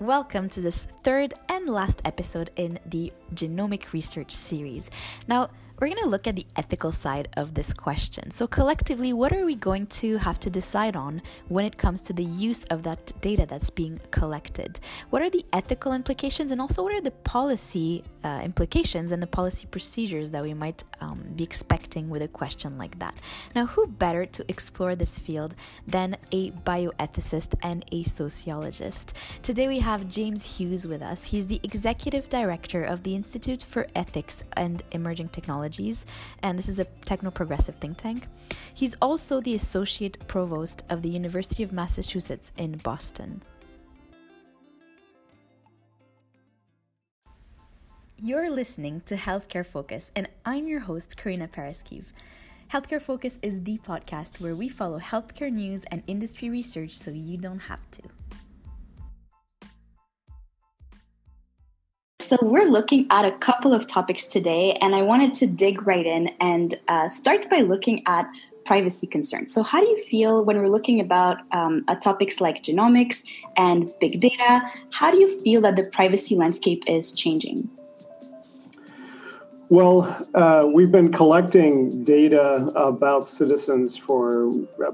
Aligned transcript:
Welcome 0.00 0.50
to 0.50 0.60
this 0.60 0.84
third 0.84 1.32
and 1.48 1.66
last 1.70 2.02
episode 2.04 2.50
in 2.56 2.78
the 2.84 3.14
genomic 3.32 3.94
research 3.94 4.30
series. 4.30 4.90
Now, 5.26 5.48
we're 5.78 5.88
going 5.88 6.02
to 6.02 6.08
look 6.08 6.26
at 6.26 6.36
the 6.36 6.46
ethical 6.56 6.90
side 6.90 7.28
of 7.36 7.52
this 7.52 7.72
question. 7.72 8.30
So, 8.30 8.46
collectively, 8.46 9.12
what 9.12 9.32
are 9.32 9.44
we 9.44 9.54
going 9.54 9.86
to 9.88 10.16
have 10.16 10.40
to 10.40 10.50
decide 10.50 10.96
on 10.96 11.20
when 11.48 11.66
it 11.66 11.76
comes 11.76 12.00
to 12.02 12.14
the 12.14 12.24
use 12.24 12.64
of 12.64 12.82
that 12.84 13.12
data 13.20 13.44
that's 13.46 13.68
being 13.68 14.00
collected? 14.10 14.80
What 15.10 15.20
are 15.20 15.28
the 15.28 15.44
ethical 15.52 15.92
implications, 15.92 16.50
and 16.50 16.60
also 16.62 16.82
what 16.82 16.94
are 16.94 17.02
the 17.02 17.10
policy 17.10 18.04
uh, 18.24 18.40
implications 18.42 19.12
and 19.12 19.22
the 19.22 19.26
policy 19.26 19.66
procedures 19.66 20.30
that 20.30 20.42
we 20.42 20.54
might 20.54 20.82
um, 21.00 21.22
be 21.36 21.44
expecting 21.44 22.08
with 22.08 22.22
a 22.22 22.28
question 22.28 22.78
like 22.78 22.98
that? 22.98 23.14
Now, 23.54 23.66
who 23.66 23.86
better 23.86 24.24
to 24.24 24.44
explore 24.48 24.96
this 24.96 25.18
field 25.18 25.54
than 25.86 26.16
a 26.32 26.52
bioethicist 26.52 27.54
and 27.62 27.84
a 27.92 28.02
sociologist? 28.04 29.12
Today, 29.42 29.68
we 29.68 29.80
have 29.80 30.08
James 30.08 30.56
Hughes 30.56 30.86
with 30.86 31.02
us. 31.02 31.24
He's 31.24 31.46
the 31.46 31.60
executive 31.62 32.30
director 32.30 32.82
of 32.82 33.02
the 33.02 33.14
Institute 33.14 33.62
for 33.62 33.86
Ethics 33.94 34.42
and 34.56 34.82
Emerging 34.92 35.28
Technology 35.28 35.65
Technologies, 35.66 36.06
and 36.44 36.56
this 36.56 36.68
is 36.68 36.78
a 36.78 36.84
techno 37.04 37.30
progressive 37.32 37.74
think 37.76 37.96
tank. 37.96 38.28
He's 38.72 38.94
also 39.02 39.40
the 39.40 39.56
associate 39.56 40.16
provost 40.28 40.84
of 40.90 41.02
the 41.02 41.08
University 41.08 41.64
of 41.64 41.72
Massachusetts 41.72 42.52
in 42.56 42.76
Boston. 42.78 43.42
You're 48.16 48.48
listening 48.48 49.02
to 49.06 49.16
Healthcare 49.16 49.66
Focus, 49.66 50.12
and 50.14 50.28
I'm 50.44 50.68
your 50.68 50.80
host, 50.80 51.16
Karina 51.16 51.48
Paraskiv. 51.48 52.04
Healthcare 52.72 53.02
Focus 53.02 53.40
is 53.42 53.64
the 53.64 53.78
podcast 53.78 54.40
where 54.40 54.54
we 54.54 54.68
follow 54.68 55.00
healthcare 55.00 55.52
news 55.52 55.84
and 55.90 56.04
industry 56.06 56.48
research 56.48 56.96
so 56.96 57.10
you 57.10 57.36
don't 57.36 57.58
have 57.58 57.90
to. 57.90 58.02
So, 62.26 62.36
we're 62.42 62.68
looking 62.68 63.06
at 63.10 63.24
a 63.24 63.30
couple 63.38 63.72
of 63.72 63.86
topics 63.86 64.26
today, 64.26 64.72
and 64.80 64.96
I 64.96 65.02
wanted 65.02 65.32
to 65.34 65.46
dig 65.46 65.86
right 65.86 66.04
in 66.04 66.30
and 66.40 66.74
uh, 66.88 67.06
start 67.06 67.48
by 67.48 67.60
looking 67.60 68.02
at 68.08 68.28
privacy 68.64 69.06
concerns. 69.06 69.54
So, 69.54 69.62
how 69.62 69.80
do 69.80 69.86
you 69.86 69.96
feel 69.96 70.44
when 70.44 70.58
we're 70.58 70.68
looking 70.68 70.98
about 70.98 71.36
um, 71.52 71.84
topics 72.02 72.40
like 72.40 72.64
genomics 72.64 73.24
and 73.56 73.94
big 74.00 74.18
data? 74.18 74.60
How 74.90 75.12
do 75.12 75.20
you 75.20 75.40
feel 75.40 75.60
that 75.60 75.76
the 75.76 75.84
privacy 75.84 76.34
landscape 76.34 76.82
is 76.88 77.12
changing? 77.12 77.70
Well, 79.68 80.26
uh, 80.34 80.68
we've 80.74 80.90
been 80.90 81.12
collecting 81.12 82.02
data 82.02 82.72
about 82.74 83.28
citizens 83.28 83.96
for 83.96 84.50
uh, 84.84 84.90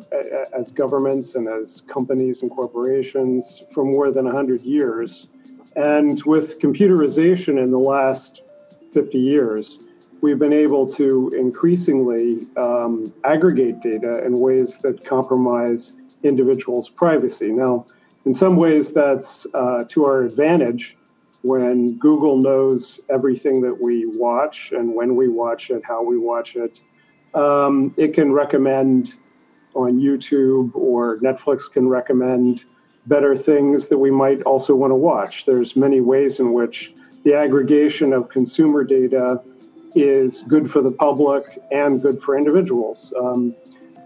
as 0.52 0.70
governments 0.70 1.34
and 1.34 1.48
as 1.48 1.80
companies 1.88 2.42
and 2.42 2.50
corporations 2.50 3.62
for 3.72 3.86
more 3.86 4.10
than 4.10 4.26
100 4.26 4.60
years. 4.60 5.28
And 5.76 6.22
with 6.24 6.60
computerization 6.60 7.62
in 7.62 7.70
the 7.70 7.78
last 7.78 8.42
50 8.92 9.18
years, 9.18 9.78
we've 10.20 10.38
been 10.38 10.52
able 10.52 10.86
to 10.86 11.30
increasingly 11.36 12.46
um, 12.56 13.12
aggregate 13.24 13.80
data 13.80 14.24
in 14.24 14.38
ways 14.38 14.78
that 14.78 15.04
compromise 15.04 15.94
individuals' 16.22 16.88
privacy. 16.88 17.50
Now, 17.50 17.86
in 18.24 18.34
some 18.34 18.56
ways, 18.56 18.92
that's 18.92 19.46
uh, 19.54 19.84
to 19.88 20.04
our 20.04 20.22
advantage 20.22 20.96
when 21.42 21.98
Google 21.98 22.36
knows 22.40 23.00
everything 23.10 23.60
that 23.62 23.80
we 23.80 24.06
watch 24.06 24.72
and 24.72 24.94
when 24.94 25.16
we 25.16 25.28
watch 25.28 25.70
it, 25.70 25.82
how 25.84 26.02
we 26.02 26.16
watch 26.16 26.54
it. 26.54 26.80
Um, 27.34 27.92
it 27.96 28.14
can 28.14 28.32
recommend 28.32 29.14
on 29.74 29.98
YouTube 29.98 30.74
or 30.74 31.18
Netflix 31.18 31.70
can 31.70 31.88
recommend 31.88 32.64
better 33.06 33.36
things 33.36 33.88
that 33.88 33.98
we 33.98 34.10
might 34.10 34.42
also 34.42 34.74
want 34.74 34.90
to 34.90 34.96
watch. 34.96 35.44
There's 35.44 35.76
many 35.76 36.00
ways 36.00 36.40
in 36.40 36.52
which 36.52 36.94
the 37.24 37.34
aggregation 37.34 38.12
of 38.12 38.28
consumer 38.28 38.84
data 38.84 39.42
is 39.94 40.42
good 40.42 40.70
for 40.70 40.80
the 40.80 40.90
public 40.90 41.44
and 41.70 42.00
good 42.00 42.22
for 42.22 42.36
individuals. 42.36 43.12
Um, 43.20 43.54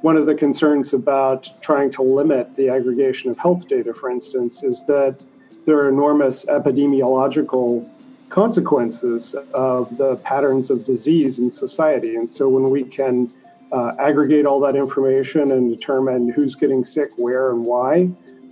one 0.02 0.16
of 0.16 0.26
the 0.26 0.34
concerns 0.34 0.92
about 0.92 1.48
trying 1.62 1.90
to 1.92 2.02
limit 2.02 2.54
the 2.56 2.68
aggregation 2.68 3.30
of 3.30 3.38
health 3.38 3.68
data, 3.68 3.94
for 3.94 4.10
instance, 4.10 4.62
is 4.62 4.84
that 4.86 5.22
there 5.64 5.78
are 5.78 5.88
enormous 5.88 6.44
epidemiological 6.46 7.88
consequences 8.28 9.34
of 9.54 9.96
the 9.96 10.16
patterns 10.16 10.70
of 10.70 10.84
disease 10.84 11.38
in 11.38 11.50
society. 11.50 12.16
And 12.16 12.28
so 12.28 12.48
when 12.48 12.70
we 12.70 12.84
can 12.84 13.32
uh, 13.72 13.92
aggregate 13.98 14.46
all 14.46 14.60
that 14.60 14.76
information 14.76 15.52
and 15.52 15.74
determine 15.74 16.28
who's 16.28 16.54
getting 16.54 16.84
sick, 16.84 17.10
where, 17.16 17.50
and 17.50 17.64
why, 17.64 18.10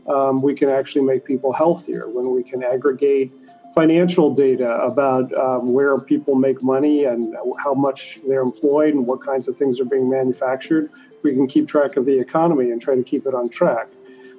um, 0.09 0.43
we 0.43 0.55
can 0.55 0.69
actually 0.69 1.05
make 1.05 1.25
people 1.25 1.53
healthier 1.53 2.09
when 2.09 2.31
we 2.31 2.43
can 2.43 2.63
aggregate 2.63 3.33
financial 3.75 4.33
data 4.33 4.71
about 4.83 5.37
um, 5.37 5.73
where 5.73 5.99
people 5.99 6.37
make 6.37 6.63
money 6.63 7.05
and 7.05 7.37
how 7.59 7.75
much 7.75 8.21
they're 8.29 8.43
employed 8.43 8.95
and 8.95 9.07
what 9.07 9.21
kinds 9.25 9.49
of 9.49 9.57
things 9.57 9.81
are 9.81 9.85
being 9.85 10.09
manufactured. 10.09 10.91
We 11.23 11.33
can 11.33 11.49
keep 11.49 11.67
track 11.67 11.97
of 11.97 12.07
the 12.07 12.17
economy 12.19 12.71
and 12.71 12.81
try 12.81 12.95
to 12.95 13.03
keep 13.03 13.27
it 13.27 13.35
on 13.35 13.49
track. 13.49 13.89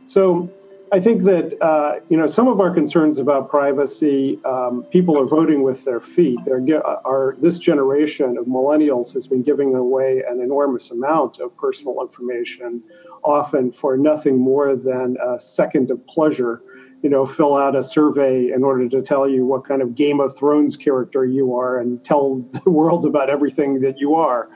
So 0.05 0.49
I 0.91 0.99
think 0.99 1.23
that 1.23 1.61
uh, 1.61 1.99
you 2.09 2.15
know 2.15 2.27
some 2.27 2.47
of 2.47 2.61
our 2.61 2.73
concerns 2.73 3.17
about 3.19 3.49
privacy. 3.49 4.39
Um, 4.45 4.83
people 4.91 5.19
are 5.19 5.25
voting 5.25 5.63
with 5.63 5.83
their 5.83 5.99
feet. 5.99 6.39
They're 6.45 6.63
are 6.85 7.35
this 7.39 7.59
generation 7.59 8.37
of 8.37 8.45
millennials 8.45 9.13
has 9.13 9.27
been 9.27 9.41
giving 9.41 9.75
away 9.75 10.23
an 10.27 10.39
enormous 10.39 10.91
amount 10.91 11.39
of 11.39 11.57
personal 11.57 12.01
information 12.01 12.83
often 13.25 13.71
for 13.71 13.97
nothing 13.97 14.37
more 14.37 14.75
than 14.75 15.17
a 15.21 15.39
second 15.39 15.91
of 15.91 16.05
pleasure. 16.07 16.61
You 17.01 17.09
know, 17.09 17.25
fill 17.25 17.55
out 17.55 17.75
a 17.75 17.83
survey 17.83 18.51
in 18.51 18.63
order 18.63 18.87
to 18.89 19.01
tell 19.01 19.29
you 19.29 19.45
what 19.45 19.65
kind 19.65 19.81
of 19.81 19.95
Game 19.95 20.19
of 20.19 20.35
Thrones 20.35 20.75
character 20.77 21.25
you 21.25 21.55
are 21.55 21.79
and 21.79 22.03
tell 22.03 22.37
the 22.63 22.69
world 22.69 23.05
about 23.05 23.29
everything 23.29 23.81
that 23.81 23.99
you 23.99 24.15
are. 24.15 24.49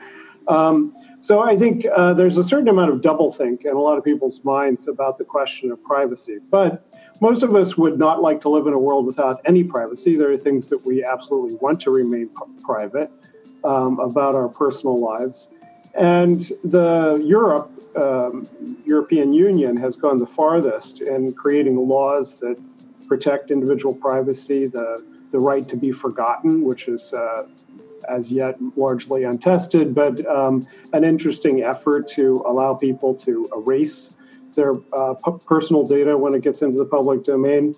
Um, 0.48 0.92
so 1.20 1.40
I 1.40 1.56
think 1.56 1.84
uh, 1.94 2.14
there's 2.14 2.38
a 2.38 2.44
certain 2.44 2.68
amount 2.68 2.90
of 2.90 3.02
doublethink 3.02 3.66
in 3.66 3.72
a 3.72 3.78
lot 3.78 3.98
of 3.98 4.04
people's 4.04 4.42
minds 4.42 4.88
about 4.88 5.18
the 5.18 5.24
question 5.24 5.70
of 5.70 5.82
privacy. 5.84 6.38
But 6.50 6.82
most 7.20 7.42
of 7.42 7.54
us 7.54 7.76
would 7.76 7.98
not 7.98 8.22
like 8.22 8.40
to 8.40 8.48
live 8.48 8.66
in 8.66 8.72
a 8.72 8.78
world 8.78 9.04
without 9.04 9.40
any 9.44 9.62
privacy. 9.62 10.16
There 10.16 10.30
are 10.30 10.38
things 10.38 10.70
that 10.70 10.84
we 10.86 11.04
absolutely 11.04 11.56
want 11.56 11.78
to 11.82 11.90
remain 11.90 12.28
p- 12.28 12.62
private 12.62 13.10
um, 13.64 14.00
about 14.00 14.34
our 14.34 14.48
personal 14.48 14.98
lives. 14.98 15.50
And 15.94 16.40
the 16.62 17.22
Europe, 17.24 17.72
um, 17.96 18.48
European 18.84 19.32
Union 19.32 19.76
has 19.76 19.96
gone 19.96 20.18
the 20.18 20.26
farthest 20.26 21.00
in 21.00 21.32
creating 21.32 21.76
laws 21.76 22.34
that 22.34 22.56
protect 23.08 23.50
individual 23.50 23.94
privacy, 23.94 24.66
the, 24.66 25.04
the 25.32 25.38
right 25.38 25.66
to 25.68 25.76
be 25.76 25.90
forgotten, 25.90 26.62
which 26.62 26.86
is 26.86 27.12
uh, 27.12 27.46
as 28.08 28.30
yet 28.30 28.56
largely 28.76 29.24
untested, 29.24 29.94
but 29.94 30.24
um, 30.26 30.66
an 30.92 31.04
interesting 31.04 31.62
effort 31.62 32.08
to 32.08 32.42
allow 32.46 32.74
people 32.74 33.14
to 33.14 33.48
erase 33.54 34.14
their 34.54 34.74
uh, 34.92 35.14
p- 35.14 35.32
personal 35.46 35.84
data 35.84 36.16
when 36.16 36.34
it 36.34 36.42
gets 36.42 36.62
into 36.62 36.78
the 36.78 36.84
public 36.84 37.24
domain. 37.24 37.74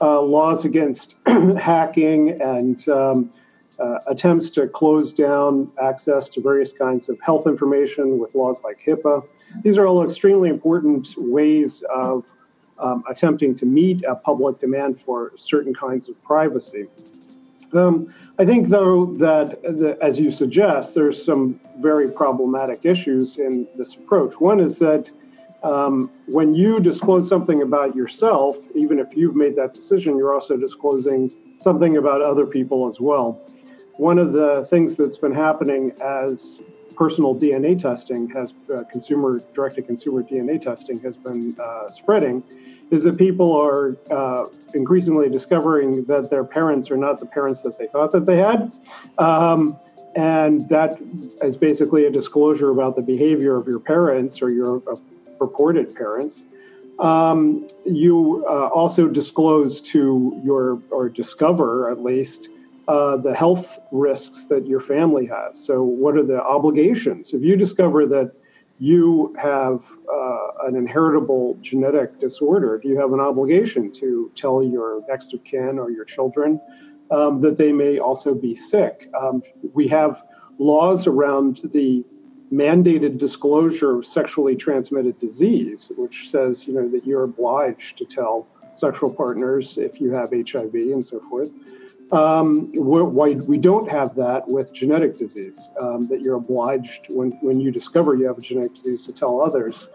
Uh, 0.00 0.20
laws 0.20 0.64
against 0.64 1.16
hacking 1.58 2.40
and 2.42 2.88
um, 2.88 3.30
uh, 3.78 3.98
attempts 4.06 4.50
to 4.50 4.66
close 4.68 5.12
down 5.12 5.70
access 5.82 6.28
to 6.28 6.40
various 6.40 6.72
kinds 6.72 7.08
of 7.08 7.20
health 7.20 7.46
information 7.46 8.18
with 8.18 8.34
laws 8.34 8.62
like 8.62 8.80
HIPAA. 8.84 9.26
These 9.62 9.78
are 9.78 9.86
all 9.86 10.04
extremely 10.04 10.48
important 10.48 11.14
ways 11.16 11.82
of 11.94 12.24
um, 12.78 13.04
attempting 13.08 13.54
to 13.56 13.66
meet 13.66 14.04
a 14.04 14.14
public 14.14 14.58
demand 14.60 15.00
for 15.00 15.32
certain 15.36 15.74
kinds 15.74 16.08
of 16.08 16.20
privacy. 16.22 16.86
Um, 17.72 18.12
I 18.38 18.44
think, 18.44 18.68
though, 18.68 19.06
that 19.16 19.62
the, 19.62 19.98
as 20.00 20.18
you 20.20 20.30
suggest, 20.30 20.94
there's 20.94 21.22
some 21.22 21.58
very 21.80 22.08
problematic 22.08 22.84
issues 22.84 23.38
in 23.38 23.66
this 23.76 23.96
approach. 23.96 24.40
One 24.40 24.60
is 24.60 24.78
that 24.78 25.10
um, 25.64 26.10
when 26.26 26.54
you 26.54 26.78
disclose 26.78 27.28
something 27.28 27.62
about 27.62 27.96
yourself, 27.96 28.58
even 28.74 28.98
if 29.00 29.16
you've 29.16 29.34
made 29.34 29.56
that 29.56 29.72
decision, 29.74 30.16
you're 30.16 30.34
also 30.34 30.56
disclosing 30.56 31.32
something 31.58 31.96
about 31.96 32.20
other 32.22 32.46
people 32.46 32.86
as 32.86 33.00
well 33.00 33.42
one 33.96 34.18
of 34.18 34.32
the 34.32 34.64
things 34.66 34.96
that's 34.96 35.18
been 35.18 35.34
happening 35.34 35.92
as 36.02 36.62
personal 36.96 37.34
DNA 37.34 37.78
testing 37.78 38.28
has 38.30 38.54
uh, 38.74 38.84
consumer 38.84 39.40
direct 39.54 39.76
to 39.76 39.82
consumer 39.82 40.22
DNA 40.22 40.60
testing 40.60 40.98
has 41.00 41.16
been 41.16 41.56
uh, 41.60 41.90
spreading 41.90 42.42
is 42.90 43.02
that 43.02 43.18
people 43.18 43.52
are 43.52 43.96
uh, 44.10 44.46
increasingly 44.74 45.28
discovering 45.28 46.04
that 46.04 46.30
their 46.30 46.44
parents 46.44 46.90
are 46.90 46.96
not 46.96 47.18
the 47.18 47.26
parents 47.26 47.62
that 47.62 47.78
they 47.78 47.86
thought 47.86 48.12
that 48.12 48.26
they 48.26 48.36
had. 48.36 48.72
Um, 49.18 49.76
and 50.16 50.68
that 50.68 50.98
is 51.42 51.56
basically 51.56 52.04
a 52.06 52.10
disclosure 52.10 52.70
about 52.70 52.94
the 52.94 53.02
behavior 53.02 53.56
of 53.56 53.66
your 53.66 53.80
parents 53.80 54.40
or 54.40 54.50
your 54.50 54.82
uh, 54.88 54.96
purported 55.38 55.94
parents. 55.94 56.44
Um, 57.00 57.66
you 57.84 58.44
uh, 58.48 58.68
also 58.68 59.08
disclose 59.08 59.80
to 59.80 60.40
your, 60.44 60.80
or 60.90 61.08
discover 61.08 61.90
at 61.90 62.02
least, 62.02 62.48
uh, 62.86 63.16
the 63.16 63.34
health 63.34 63.78
risks 63.90 64.44
that 64.44 64.66
your 64.66 64.80
family 64.80 65.26
has. 65.26 65.58
So, 65.58 65.82
what 65.82 66.16
are 66.16 66.22
the 66.22 66.42
obligations? 66.42 67.32
If 67.32 67.42
you 67.42 67.56
discover 67.56 68.06
that 68.06 68.32
you 68.78 69.34
have 69.38 69.82
uh, 70.12 70.66
an 70.66 70.76
inheritable 70.76 71.56
genetic 71.60 72.18
disorder, 72.18 72.78
do 72.78 72.88
you 72.88 72.98
have 72.98 73.12
an 73.12 73.20
obligation 73.20 73.92
to 73.92 74.30
tell 74.34 74.62
your 74.62 75.02
next 75.08 75.32
of 75.32 75.44
kin 75.44 75.78
or 75.78 75.90
your 75.90 76.04
children 76.04 76.60
um, 77.10 77.40
that 77.40 77.56
they 77.56 77.72
may 77.72 77.98
also 77.98 78.34
be 78.34 78.54
sick? 78.54 79.08
Um, 79.18 79.42
we 79.72 79.88
have 79.88 80.22
laws 80.58 81.06
around 81.06 81.62
the 81.72 82.04
mandated 82.52 83.18
disclosure 83.18 83.98
of 83.98 84.06
sexually 84.06 84.56
transmitted 84.56 85.18
disease, 85.18 85.90
which 85.96 86.30
says 86.30 86.66
you 86.66 86.74
know 86.74 86.88
that 86.88 87.06
you're 87.06 87.24
obliged 87.24 87.96
to 87.98 88.04
tell 88.04 88.46
sexual 88.74 89.12
partners 89.14 89.78
if 89.78 90.00
you 90.00 90.12
have 90.12 90.30
HIV 90.30 90.74
and 90.74 91.04
so 91.04 91.20
forth. 91.20 91.50
Um, 92.12 92.70
why 92.74 93.30
we 93.32 93.58
don't 93.58 93.90
have 93.90 94.14
that 94.16 94.46
with 94.46 94.72
genetic 94.72 95.18
disease, 95.18 95.70
um, 95.80 96.06
that 96.08 96.20
you're 96.20 96.36
obliged 96.36 97.06
when, 97.08 97.32
when 97.40 97.60
you 97.60 97.70
discover 97.70 98.14
you 98.14 98.26
have 98.26 98.38
a 98.38 98.42
genetic 98.42 98.74
disease 98.74 99.02
to 99.06 99.12
tell 99.12 99.40
others. 99.40 99.88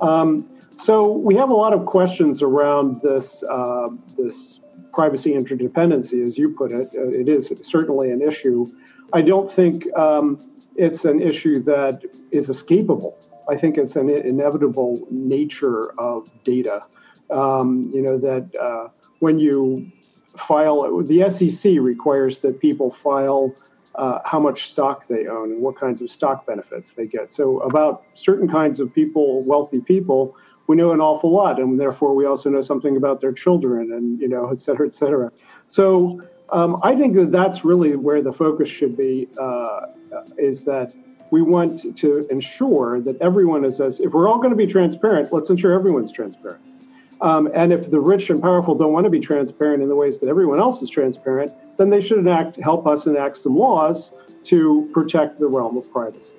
Um, 0.00 0.46
so 0.74 1.10
we 1.10 1.36
have 1.36 1.50
a 1.50 1.54
lot 1.54 1.72
of 1.72 1.86
questions 1.86 2.42
around 2.42 3.00
this 3.00 3.42
uh, 3.44 3.88
this 4.16 4.60
privacy 4.92 5.32
interdependency, 5.34 6.22
as 6.22 6.36
you 6.38 6.50
put 6.50 6.72
it. 6.72 6.88
Uh, 6.96 7.08
it 7.08 7.28
is 7.28 7.52
certainly 7.62 8.10
an 8.10 8.22
issue. 8.22 8.66
I 9.12 9.22
don't 9.22 9.50
think 9.50 9.86
um, 9.96 10.38
it's 10.76 11.04
an 11.04 11.20
issue 11.20 11.62
that 11.62 12.02
is 12.30 12.48
escapable. 12.48 13.14
I 13.48 13.56
think 13.56 13.78
it's 13.78 13.96
an 13.96 14.08
inevitable 14.10 15.06
nature 15.10 15.92
of 15.98 16.30
data. 16.44 16.82
Um, 17.30 17.90
you 17.92 18.02
know 18.02 18.18
that 18.18 18.54
uh, 18.60 18.88
when 19.20 19.38
you 19.38 19.90
file, 20.36 21.02
the 21.02 21.28
SEC 21.30 21.72
requires 21.80 22.40
that 22.40 22.60
people 22.60 22.90
file 22.90 23.54
uh, 23.94 24.18
how 24.24 24.40
much 24.40 24.70
stock 24.70 25.06
they 25.06 25.26
own 25.26 25.52
and 25.52 25.62
what 25.62 25.78
kinds 25.78 26.00
of 26.00 26.10
stock 26.10 26.46
benefits 26.46 26.94
they 26.94 27.06
get. 27.06 27.30
So 27.30 27.60
about 27.60 28.04
certain 28.14 28.48
kinds 28.48 28.80
of 28.80 28.92
people, 28.92 29.42
wealthy 29.42 29.80
people, 29.80 30.36
we 30.66 30.76
know 30.76 30.92
an 30.92 31.00
awful 31.00 31.30
lot, 31.30 31.60
and 31.60 31.78
therefore 31.78 32.14
we 32.14 32.24
also 32.24 32.48
know 32.50 32.62
something 32.62 32.96
about 32.96 33.20
their 33.20 33.32
children, 33.32 33.92
and 33.92 34.18
you 34.20 34.28
know, 34.28 34.50
et 34.50 34.58
cetera, 34.58 34.86
et 34.86 34.94
cetera. 34.94 35.30
So 35.66 36.20
um, 36.50 36.80
I 36.82 36.96
think 36.96 37.14
that 37.16 37.30
that's 37.30 37.64
really 37.64 37.96
where 37.96 38.22
the 38.22 38.32
focus 38.32 38.68
should 38.68 38.96
be. 38.96 39.28
Uh, 39.38 39.86
is 40.38 40.62
that 40.64 40.94
we 41.30 41.42
want 41.42 41.96
to 41.96 42.26
ensure 42.28 43.00
that 43.00 43.20
everyone 43.20 43.64
is 43.64 43.80
as 43.80 44.00
if 44.00 44.12
we're 44.12 44.28
all 44.28 44.38
going 44.38 44.50
to 44.50 44.56
be 44.56 44.66
transparent, 44.66 45.32
let's 45.32 45.50
ensure 45.50 45.72
everyone's 45.72 46.12
transparent. 46.12 46.62
Um, 47.24 47.50
and 47.54 47.72
if 47.72 47.90
the 47.90 48.00
rich 48.00 48.28
and 48.28 48.42
powerful 48.42 48.74
don't 48.74 48.92
want 48.92 49.04
to 49.04 49.10
be 49.10 49.18
transparent 49.18 49.82
in 49.82 49.88
the 49.88 49.96
ways 49.96 50.18
that 50.18 50.28
everyone 50.28 50.60
else 50.60 50.82
is 50.82 50.90
transparent, 50.90 51.50
then 51.78 51.88
they 51.88 52.02
should 52.02 52.18
enact, 52.18 52.56
help 52.56 52.86
us 52.86 53.06
enact 53.06 53.38
some 53.38 53.56
laws 53.56 54.12
to 54.44 54.90
protect 54.92 55.38
the 55.38 55.46
realm 55.46 55.78
of 55.78 55.90
privacy. 55.90 56.34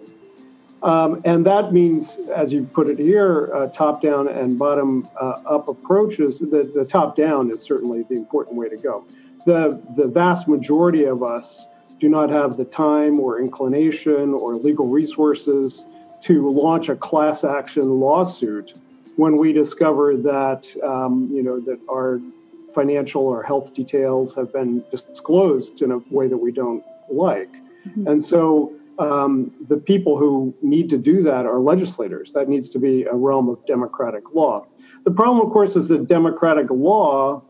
Um, 0.83 1.23
and 1.25 1.43
that 1.47 1.73
means, 1.73 2.19
as 2.35 2.53
you 2.53 2.65
put 2.65 2.87
it 2.87 2.99
here, 2.99 3.51
uh, 3.55 3.65
top 3.69 4.03
down 4.03 4.27
and 4.27 4.59
bottom 4.59 5.09
uh, 5.19 5.41
up 5.47 5.67
approaches. 5.67 6.37
The, 6.37 6.71
the 6.75 6.85
top 6.85 7.15
down 7.15 7.49
is 7.49 7.63
certainly 7.63 8.03
the 8.03 8.13
important 8.13 8.55
way 8.55 8.69
to 8.69 8.77
go. 8.77 9.07
The, 9.47 9.81
the 9.97 10.07
vast 10.07 10.47
majority 10.47 11.05
of 11.05 11.23
us 11.23 11.65
do 11.99 12.09
not 12.09 12.29
have 12.29 12.57
the 12.57 12.65
time 12.65 13.19
or 13.19 13.41
inclination 13.41 14.35
or 14.35 14.53
legal 14.53 14.87
resources 14.87 15.87
to 16.21 16.47
launch 16.47 16.89
a 16.89 16.95
class 16.95 17.43
action 17.43 17.89
lawsuit 17.99 18.75
when 19.15 19.37
we 19.37 19.53
discover 19.53 20.17
that 20.17 20.75
um, 20.83 21.29
you 21.31 21.43
know 21.43 21.59
that 21.61 21.79
our 21.89 22.19
financial 22.73 23.23
or 23.23 23.41
health 23.41 23.73
details 23.73 24.35
have 24.35 24.51
been 24.51 24.83
disclosed 24.91 25.81
in 25.81 25.91
a 25.91 25.99
way 26.09 26.27
that 26.27 26.37
we 26.37 26.51
don't 26.51 26.83
like, 27.09 27.51
mm-hmm. 27.87 28.07
and 28.07 28.23
so 28.23 28.73
um, 28.99 29.51
the 29.67 29.77
people 29.77 30.17
who 30.17 30.53
need 30.61 30.89
to 30.89 30.97
do 30.97 31.21
that 31.23 31.45
are 31.45 31.59
legislators. 31.59 32.31
That 32.31 32.47
needs 32.49 32.69
to 32.71 32.79
be 32.79 33.03
a 33.03 33.13
realm 33.13 33.49
of 33.49 33.65
democratic 33.65 34.33
law. 34.33 34.65
The 35.03 35.11
problem, 35.11 35.45
of 35.45 35.51
course, 35.51 35.75
is 35.75 35.87
that 35.89 36.07
democratic 36.07 36.67
law 36.69 37.43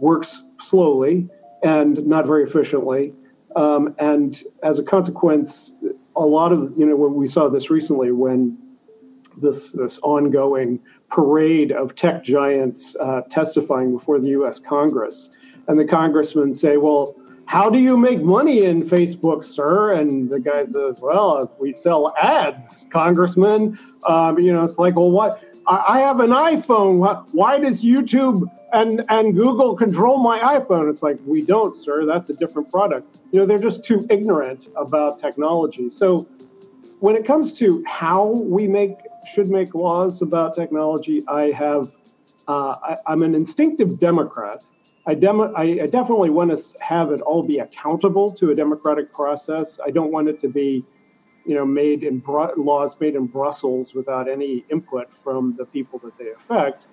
works 0.00 0.42
slowly 0.60 1.28
and 1.62 2.06
not 2.06 2.26
very 2.26 2.44
efficiently. 2.44 3.12
Um, 3.54 3.94
and 3.98 4.42
as 4.62 4.78
a 4.78 4.82
consequence, 4.82 5.74
a 6.14 6.26
lot 6.26 6.52
of, 6.52 6.72
you 6.76 6.84
know, 6.86 6.96
when 6.96 7.14
we 7.14 7.26
saw 7.26 7.48
this 7.48 7.70
recently 7.70 8.12
when 8.12 8.58
this, 9.36 9.72
this 9.72 9.98
ongoing 10.02 10.80
parade 11.08 11.72
of 11.72 11.94
tech 11.94 12.22
giants 12.22 12.96
uh, 13.00 13.22
testifying 13.30 13.92
before 13.92 14.18
the 14.18 14.28
US 14.28 14.58
Congress. 14.58 15.30
And 15.68 15.78
the 15.78 15.84
congressmen 15.84 16.52
say, 16.52 16.76
well, 16.76 17.16
how 17.46 17.70
do 17.70 17.78
you 17.78 17.96
make 17.96 18.22
money 18.22 18.64
in 18.64 18.82
Facebook, 18.82 19.44
sir? 19.44 19.92
And 19.92 20.28
the 20.28 20.40
guy 20.40 20.64
says, 20.64 20.98
well, 21.00 21.50
we 21.60 21.72
sell 21.72 22.12
ads, 22.20 22.86
congressman. 22.90 23.78
Um, 24.06 24.38
you 24.38 24.52
know, 24.52 24.64
it's 24.64 24.78
like, 24.78 24.96
well, 24.96 25.10
what? 25.10 25.42
I 25.68 26.00
have 26.00 26.20
an 26.20 26.30
iPhone. 26.30 26.98
Why 27.32 27.58
does 27.58 27.82
YouTube 27.82 28.42
and, 28.72 29.04
and 29.08 29.34
Google 29.34 29.74
control 29.74 30.18
my 30.18 30.38
iPhone? 30.38 30.88
It's 30.88 31.02
like, 31.02 31.18
we 31.24 31.42
don't, 31.42 31.74
sir. 31.74 32.04
That's 32.04 32.30
a 32.30 32.34
different 32.34 32.70
product. 32.70 33.18
You 33.32 33.40
know, 33.40 33.46
they're 33.46 33.58
just 33.58 33.84
too 33.84 34.06
ignorant 34.08 34.68
about 34.76 35.18
technology. 35.18 35.88
So 35.88 36.28
when 37.00 37.16
it 37.16 37.24
comes 37.24 37.52
to 37.54 37.84
how 37.86 38.26
we 38.26 38.66
make 38.66 38.94
should 39.32 39.48
make 39.48 39.74
laws 39.74 40.22
about 40.22 40.54
technology, 40.54 41.24
I 41.28 41.50
have 41.50 41.92
uh, 42.48 42.96
I, 43.06 43.12
am 43.12 43.22
an 43.22 43.34
instinctive 43.34 43.98
Democrat. 43.98 44.62
I, 45.06 45.14
demo, 45.14 45.52
I, 45.54 45.80
I, 45.82 45.86
definitely 45.86 46.30
want 46.30 46.56
to 46.56 46.78
have 46.80 47.10
it 47.10 47.20
all 47.20 47.42
be 47.42 47.58
accountable 47.58 48.32
to 48.34 48.50
a 48.50 48.54
democratic 48.54 49.12
process. 49.12 49.78
I 49.84 49.90
don't 49.90 50.12
want 50.12 50.28
it 50.28 50.38
to 50.40 50.48
be, 50.48 50.84
you 51.44 51.54
know, 51.54 51.64
made 51.64 52.04
in 52.04 52.22
laws 52.56 52.96
made 53.00 53.14
in 53.16 53.26
Brussels 53.26 53.94
without 53.94 54.28
any 54.28 54.64
input 54.70 55.12
from 55.12 55.56
the 55.56 55.64
people 55.64 55.98
that 56.00 56.16
they 56.18 56.30
affect. 56.30 56.86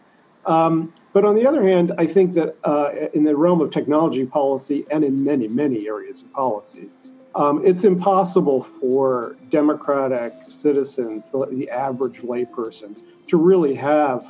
Um, 0.45 0.93
but 1.13 1.23
on 1.23 1.35
the 1.35 1.45
other 1.45 1.63
hand, 1.63 1.93
I 1.97 2.05
think 2.05 2.33
that 2.33 2.57
uh, 2.63 2.89
in 3.13 3.23
the 3.23 3.35
realm 3.35 3.61
of 3.61 3.71
technology 3.71 4.25
policy 4.25 4.85
and 4.91 5.03
in 5.03 5.23
many, 5.23 5.47
many 5.47 5.87
areas 5.87 6.21
of 6.21 6.31
policy, 6.33 6.89
um, 7.35 7.65
it's 7.65 7.83
impossible 7.83 8.63
for 8.63 9.35
democratic 9.49 10.33
citizens, 10.49 11.29
the, 11.29 11.47
the 11.51 11.69
average 11.69 12.21
layperson, 12.21 12.99
to 13.27 13.37
really 13.37 13.73
have 13.73 14.25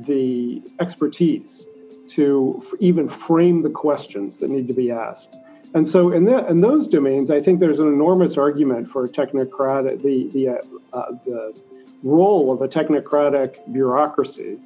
the 0.00 0.62
expertise 0.80 1.66
to 2.08 2.60
f- 2.64 2.72
even 2.80 3.08
frame 3.08 3.62
the 3.62 3.70
questions 3.70 4.38
that 4.38 4.50
need 4.50 4.68
to 4.68 4.74
be 4.74 4.90
asked. 4.90 5.36
And 5.74 5.88
so, 5.88 6.12
in, 6.12 6.24
the, 6.24 6.46
in 6.46 6.60
those 6.60 6.86
domains, 6.86 7.30
I 7.30 7.40
think 7.42 7.58
there's 7.58 7.80
an 7.80 7.88
enormous 7.88 8.36
argument 8.36 8.88
for 8.88 9.08
technocratic 9.08 10.02
the 10.02 10.28
the, 10.28 10.48
uh, 10.48 10.96
uh, 10.96 11.10
the 11.24 11.60
role 12.04 12.52
of 12.52 12.62
a 12.62 12.68
technocratic 12.68 13.72
bureaucracy 13.72 14.58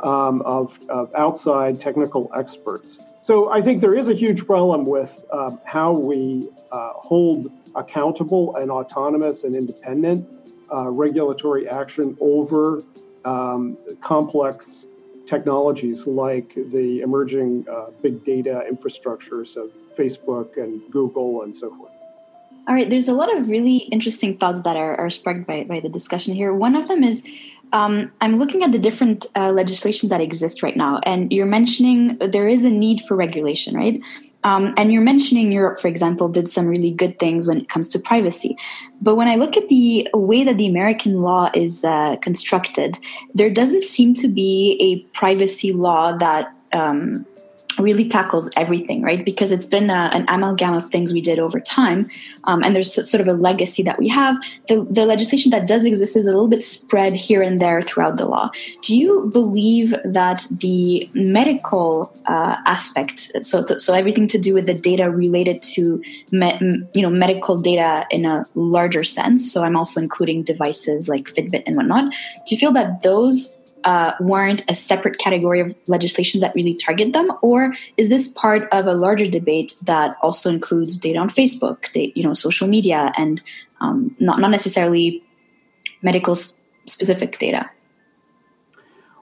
um, 0.00 0.42
of, 0.42 0.78
of 0.88 1.14
outside 1.14 1.80
technical 1.80 2.30
experts 2.34 2.98
so 3.24 3.50
I 3.50 3.62
think 3.62 3.80
there 3.80 3.96
is 3.96 4.08
a 4.08 4.12
huge 4.12 4.44
problem 4.44 4.84
with 4.84 5.24
um, 5.32 5.58
how 5.64 5.92
we 5.92 6.46
uh, 6.70 6.90
hold 6.92 7.50
accountable 7.74 8.54
and 8.56 8.70
autonomous 8.70 9.44
and 9.44 9.54
independent 9.54 10.28
uh, 10.70 10.90
regulatory 10.90 11.66
action 11.66 12.18
over 12.20 12.82
um, 13.24 13.78
complex 14.02 14.84
technologies 15.26 16.06
like 16.06 16.54
the 16.54 17.00
emerging 17.00 17.66
uh, 17.66 17.86
big 18.02 18.22
data 18.26 18.62
infrastructures 18.70 19.56
of 19.56 19.70
Facebook 19.96 20.62
and 20.62 20.82
Google 20.90 21.44
and 21.44 21.56
so 21.56 21.74
forth. 21.74 21.92
All 22.68 22.74
right, 22.74 22.90
there's 22.90 23.08
a 23.08 23.14
lot 23.14 23.34
of 23.34 23.48
really 23.48 23.88
interesting 23.90 24.36
thoughts 24.36 24.60
that 24.62 24.76
are, 24.76 24.96
are 24.96 25.08
sparked 25.08 25.46
by, 25.46 25.64
by 25.64 25.80
the 25.80 25.88
discussion 25.88 26.34
here. 26.34 26.52
One 26.52 26.74
of 26.74 26.88
them 26.88 27.02
is 27.02 27.22
um, 27.74 28.12
I'm 28.20 28.38
looking 28.38 28.62
at 28.62 28.70
the 28.70 28.78
different 28.78 29.26
uh, 29.34 29.50
legislations 29.50 30.10
that 30.10 30.20
exist 30.20 30.62
right 30.62 30.76
now, 30.76 31.00
and 31.04 31.32
you're 31.32 31.44
mentioning 31.44 32.16
there 32.18 32.46
is 32.46 32.62
a 32.62 32.70
need 32.70 33.00
for 33.00 33.16
regulation, 33.16 33.76
right? 33.76 34.00
Um, 34.44 34.74
and 34.76 34.92
you're 34.92 35.02
mentioning 35.02 35.50
Europe, 35.50 35.80
for 35.80 35.88
example, 35.88 36.28
did 36.28 36.48
some 36.48 36.66
really 36.66 36.92
good 36.92 37.18
things 37.18 37.48
when 37.48 37.58
it 37.58 37.68
comes 37.68 37.88
to 37.88 37.98
privacy. 37.98 38.56
But 39.00 39.16
when 39.16 39.26
I 39.26 39.34
look 39.34 39.56
at 39.56 39.68
the 39.68 40.08
way 40.14 40.44
that 40.44 40.56
the 40.56 40.68
American 40.68 41.20
law 41.20 41.50
is 41.52 41.84
uh, 41.84 42.16
constructed, 42.18 42.98
there 43.34 43.50
doesn't 43.50 43.82
seem 43.82 44.14
to 44.14 44.28
be 44.28 44.76
a 44.80 45.00
privacy 45.16 45.72
law 45.72 46.16
that 46.18 46.54
um, 46.72 47.26
really 47.78 48.08
tackles 48.08 48.50
everything, 48.56 49.02
right? 49.02 49.24
Because 49.24 49.52
it's 49.52 49.66
been 49.66 49.90
a, 49.90 50.10
an 50.12 50.24
amalgam 50.28 50.74
of 50.74 50.90
things 50.90 51.12
we 51.12 51.20
did 51.20 51.38
over 51.38 51.60
time, 51.60 52.08
um, 52.44 52.62
and 52.62 52.74
there's 52.74 52.94
sort 52.94 53.20
of 53.20 53.28
a 53.28 53.32
legacy 53.32 53.82
that 53.82 53.98
we 53.98 54.08
have. 54.08 54.36
The, 54.68 54.86
the 54.90 55.06
legislation 55.06 55.50
that 55.50 55.66
does 55.66 55.84
exist 55.84 56.16
is 56.16 56.26
a 56.26 56.30
little 56.30 56.48
bit 56.48 56.62
spread 56.62 57.14
here 57.14 57.42
and 57.42 57.60
there 57.60 57.82
throughout 57.82 58.18
the 58.18 58.26
law. 58.26 58.50
Do 58.82 58.96
you 58.96 59.30
believe 59.32 59.94
that 60.04 60.44
the 60.50 61.08
medical 61.14 62.14
uh, 62.26 62.56
aspect, 62.66 63.32
so 63.42 63.64
so 63.64 63.94
everything 63.94 64.26
to 64.28 64.38
do 64.38 64.54
with 64.54 64.66
the 64.66 64.74
data 64.74 65.10
related 65.10 65.62
to 65.74 66.02
me, 66.30 66.52
you 66.94 67.02
know 67.02 67.10
medical 67.10 67.58
data 67.58 68.06
in 68.10 68.24
a 68.24 68.46
larger 68.54 69.04
sense? 69.04 69.50
So 69.52 69.62
I'm 69.62 69.76
also 69.76 70.00
including 70.00 70.42
devices 70.42 71.08
like 71.08 71.24
Fitbit 71.24 71.62
and 71.66 71.76
whatnot. 71.76 72.12
Do 72.46 72.54
you 72.54 72.58
feel 72.58 72.72
that 72.72 73.02
those 73.02 73.58
uh, 73.84 74.12
warrant 74.20 74.64
a 74.68 74.74
separate 74.74 75.18
category 75.18 75.60
of 75.60 75.74
legislations 75.86 76.40
that 76.40 76.54
really 76.54 76.74
target 76.74 77.12
them, 77.12 77.30
or 77.42 77.72
is 77.96 78.08
this 78.08 78.28
part 78.28 78.68
of 78.72 78.86
a 78.86 78.94
larger 78.94 79.26
debate 79.26 79.74
that 79.82 80.16
also 80.22 80.50
includes 80.50 80.96
data 80.96 81.18
on 81.18 81.28
Facebook, 81.28 81.90
data, 81.92 82.12
you 82.18 82.24
know, 82.24 82.34
social 82.34 82.68
media, 82.68 83.12
and 83.16 83.42
um, 83.80 84.16
not 84.18 84.38
not 84.40 84.50
necessarily 84.50 85.22
medical 86.02 86.34
specific 86.34 87.38
data? 87.38 87.70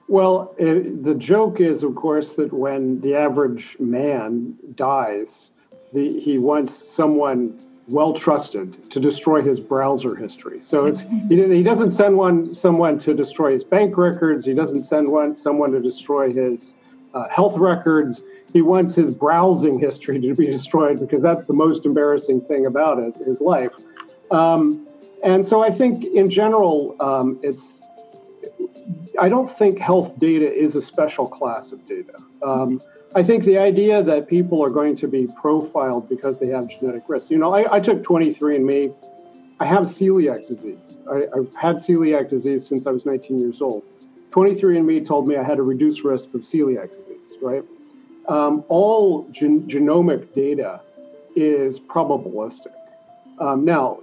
Well, 0.07 0.53
uh, 0.59 0.65
the 1.01 1.15
joke 1.17 1.59
is, 1.59 1.83
of 1.83 1.95
course, 1.95 2.33
that 2.33 2.51
when 2.53 2.99
the 3.01 3.15
average 3.15 3.77
man 3.79 4.55
dies, 4.75 5.49
the, 5.93 6.19
he 6.19 6.37
wants 6.37 6.73
someone 6.73 7.57
well 7.87 8.13
trusted 8.13 8.89
to 8.91 8.99
destroy 8.99 9.41
his 9.41 9.59
browser 9.59 10.15
history. 10.15 10.59
So 10.59 10.85
it's 10.85 11.01
he, 11.01 11.35
he 11.35 11.61
doesn't 11.61 11.91
send 11.91 12.17
one 12.17 12.53
someone 12.53 12.97
to 12.99 13.13
destroy 13.13 13.51
his 13.51 13.63
bank 13.63 13.97
records. 13.97 14.45
He 14.45 14.53
doesn't 14.53 14.83
send 14.83 15.11
one 15.11 15.35
someone 15.35 15.71
to 15.71 15.81
destroy 15.81 16.31
his 16.31 16.73
uh, 17.13 17.27
health 17.29 17.57
records. 17.57 18.23
He 18.53 18.61
wants 18.61 18.95
his 18.95 19.11
browsing 19.11 19.79
history 19.79 20.19
to 20.21 20.33
be 20.35 20.45
destroyed 20.57 20.99
because 20.99 21.21
that's 21.21 21.45
the 21.45 21.53
most 21.53 21.85
embarrassing 21.85 22.41
thing 22.41 22.65
about 22.65 22.99
it, 22.99 23.15
his 23.17 23.41
life. 23.41 23.75
Um, 24.31 24.87
and 25.23 25.45
so 25.45 25.63
I 25.63 25.69
think 25.69 26.03
in 26.03 26.29
general, 26.29 26.95
um, 26.99 27.39
it's 27.43 27.81
I 29.19 29.29
don't 29.29 29.49
think 29.49 29.79
health 29.79 30.17
data 30.19 30.51
is 30.51 30.75
a 30.75 30.81
special 30.81 31.27
class 31.27 31.71
of 31.71 31.85
data. 31.87 32.13
Um, 32.43 32.81
I 33.15 33.23
think 33.23 33.45
the 33.45 33.57
idea 33.57 34.01
that 34.01 34.27
people 34.27 34.63
are 34.63 34.69
going 34.69 34.95
to 34.97 35.07
be 35.07 35.27
profiled 35.27 36.09
because 36.09 36.39
they 36.39 36.47
have 36.47 36.67
genetic 36.67 37.03
risk. 37.07 37.29
You 37.31 37.37
know, 37.37 37.53
I, 37.53 37.75
I 37.75 37.79
took 37.79 38.03
23andMe. 38.03 38.93
I 39.59 39.65
have 39.65 39.83
celiac 39.83 40.47
disease. 40.47 40.99
I, 41.09 41.21
have 41.35 41.55
had 41.55 41.75
celiac 41.77 42.27
disease 42.27 42.65
since 42.67 42.87
I 42.87 42.91
was 42.91 43.05
19 43.05 43.39
years 43.39 43.61
old. 43.61 43.83
23andMe 44.31 45.05
told 45.05 45.27
me 45.27 45.37
I 45.37 45.43
had 45.43 45.59
a 45.59 45.61
reduced 45.61 46.03
risk 46.03 46.33
of 46.33 46.41
celiac 46.41 46.91
disease, 46.91 47.35
right? 47.41 47.63
Um, 48.27 48.63
all 48.67 49.27
gen- 49.31 49.67
genomic 49.67 50.33
data 50.33 50.81
is 51.35 51.79
probabilistic. 51.79 52.73
Um, 53.39 53.63
now, 53.63 53.99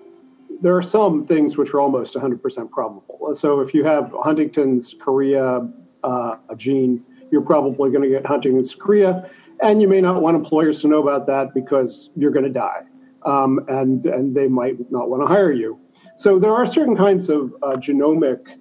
there 0.63 0.77
are 0.77 0.83
some 0.83 1.27
things 1.27 1.57
which 1.57 1.75
are 1.75 1.81
almost 1.81 2.15
100% 2.15 2.71
probable. 2.71 3.35
So 3.35 3.61
if 3.61 3.75
you 3.75 3.85
have 3.85 4.15
Huntington's 4.23 4.95
chorea 4.95 5.69
uh, 6.03 6.37
gene, 6.57 7.05
you're 7.31 7.43
probably 7.43 7.91
going 7.91 8.03
to 8.03 8.09
get 8.09 8.27
Huntington's 8.27 8.75
chorea, 8.75 9.31
and 9.63 9.81
you 9.81 9.89
may 9.89 10.01
not 10.01 10.23
want 10.23 10.37
employers 10.37 10.81
to 10.83 10.89
know 10.89 11.03
about 11.03 11.27
that 11.27 11.55
because 11.55 12.11
you're 12.17 12.31
going 12.31 12.45
to 12.45 12.51
die, 12.51 12.83
um, 13.25 13.61
and 13.69 14.05
and 14.07 14.35
they 14.35 14.49
might 14.49 14.91
not 14.91 15.09
want 15.09 15.23
to 15.23 15.27
hire 15.27 15.53
you. 15.53 15.79
So 16.17 16.39
there 16.39 16.53
are 16.53 16.67
certain 16.67 16.97
kinds 16.97 17.31
of 17.31 17.55
uh, 17.63 17.77
genomic 17.77 18.59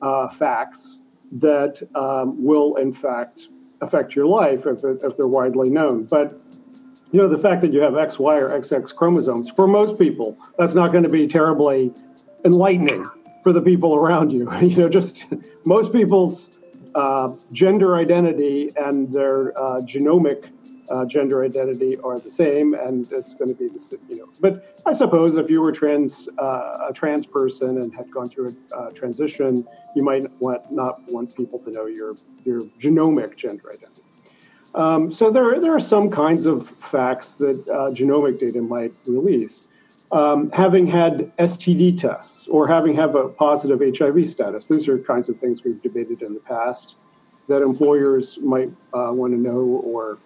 uh, 0.00 0.28
facts 0.28 1.00
that 1.32 1.82
um, 1.94 2.42
will, 2.42 2.76
in 2.76 2.92
fact, 2.92 3.48
affect 3.80 4.14
your 4.14 4.26
life 4.26 4.66
if, 4.66 4.84
if 4.84 5.16
they're 5.16 5.26
widely 5.26 5.70
known. 5.70 6.04
But 6.04 6.40
you 7.12 7.20
know, 7.20 7.28
the 7.28 7.38
fact 7.38 7.60
that 7.60 7.72
you 7.72 7.82
have 7.82 7.96
X, 7.96 8.18
Y, 8.18 8.36
or 8.36 8.48
XX 8.48 8.94
chromosomes, 8.94 9.50
for 9.50 9.66
most 9.66 9.98
people, 9.98 10.38
that's 10.56 10.74
not 10.74 10.92
going 10.92 11.04
to 11.04 11.10
be 11.10 11.26
terribly 11.26 11.92
enlightening 12.44 13.04
for 13.42 13.52
the 13.52 13.60
people 13.60 13.94
around 13.94 14.32
you. 14.32 14.50
You 14.62 14.76
know, 14.76 14.88
just 14.88 15.26
most 15.66 15.92
people's 15.92 16.50
uh, 16.94 17.34
gender 17.52 17.96
identity 17.96 18.70
and 18.76 19.12
their 19.12 19.56
uh, 19.58 19.80
genomic 19.80 20.50
uh, 20.90 21.04
gender 21.06 21.44
identity 21.44 21.96
are 21.98 22.18
the 22.18 22.30
same, 22.30 22.74
and 22.74 23.10
it's 23.12 23.32
going 23.34 23.48
to 23.48 23.54
be 23.54 23.68
the 23.68 23.80
same. 23.80 24.00
You 24.08 24.18
know, 24.18 24.28
but 24.40 24.82
I 24.84 24.92
suppose 24.92 25.36
if 25.36 25.48
you 25.48 25.60
were 25.60 25.72
trans 25.72 26.28
uh, 26.38 26.88
a 26.88 26.92
trans 26.92 27.26
person 27.26 27.80
and 27.80 27.94
had 27.94 28.10
gone 28.10 28.28
through 28.28 28.56
a 28.72 28.76
uh, 28.76 28.90
transition, 28.90 29.66
you 29.94 30.04
might 30.04 30.30
want, 30.40 30.70
not 30.70 31.00
want 31.08 31.34
people 31.36 31.58
to 31.60 31.70
know 31.70 31.86
your 31.86 32.14
your 32.44 32.62
genomic 32.78 33.36
gender 33.36 33.70
identity. 33.72 34.02
Um, 34.74 35.12
so 35.12 35.30
there, 35.30 35.60
there 35.60 35.74
are 35.74 35.80
some 35.80 36.10
kinds 36.10 36.46
of 36.46 36.68
facts 36.80 37.34
that 37.34 37.68
uh, 37.68 37.90
genomic 37.90 38.40
data 38.40 38.62
might 38.62 38.94
release. 39.06 39.68
Um, 40.12 40.50
having 40.50 40.86
had 40.86 41.34
STD 41.38 41.96
tests 41.96 42.46
or 42.48 42.68
having 42.68 42.94
have 42.96 43.14
a 43.14 43.28
positive 43.28 43.80
HIV 43.80 44.28
status, 44.28 44.68
these 44.68 44.86
are 44.86 44.98
kinds 44.98 45.30
of 45.30 45.40
things 45.40 45.64
we've 45.64 45.80
debated 45.82 46.20
in 46.20 46.34
the 46.34 46.40
past 46.40 46.96
that 47.48 47.62
employers 47.62 48.38
might 48.42 48.70
uh, 48.92 49.10
want 49.10 49.32
to 49.32 49.38
know 49.38 49.60
or 49.84 50.18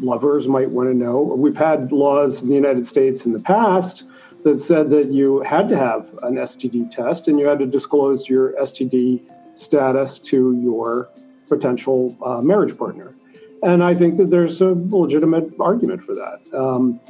lovers 0.00 0.48
might 0.48 0.68
want 0.68 0.88
to 0.88 0.94
know. 0.94 1.20
We've 1.22 1.56
had 1.56 1.92
laws 1.92 2.42
in 2.42 2.48
the 2.48 2.54
United 2.54 2.84
States 2.86 3.26
in 3.26 3.32
the 3.32 3.38
past 3.38 4.04
that 4.42 4.58
said 4.58 4.90
that 4.90 5.10
you 5.10 5.40
had 5.40 5.68
to 5.68 5.76
have 5.76 6.12
an 6.22 6.34
STD 6.34 6.90
test 6.90 7.28
and 7.28 7.38
you 7.38 7.48
had 7.48 7.58
to 7.60 7.66
disclose 7.66 8.28
your 8.28 8.54
STD 8.54 9.22
status 9.54 10.18
to 10.18 10.52
your 10.60 11.10
potential 11.48 12.16
uh, 12.24 12.40
marriage 12.40 12.76
partner. 12.76 13.14
And 13.62 13.82
I 13.82 13.94
think 13.94 14.16
that 14.18 14.30
there's 14.30 14.60
a 14.60 14.74
legitimate 14.76 15.52
argument 15.58 16.04
for 16.04 16.14
that. 16.14 16.40
Um, 16.54 17.00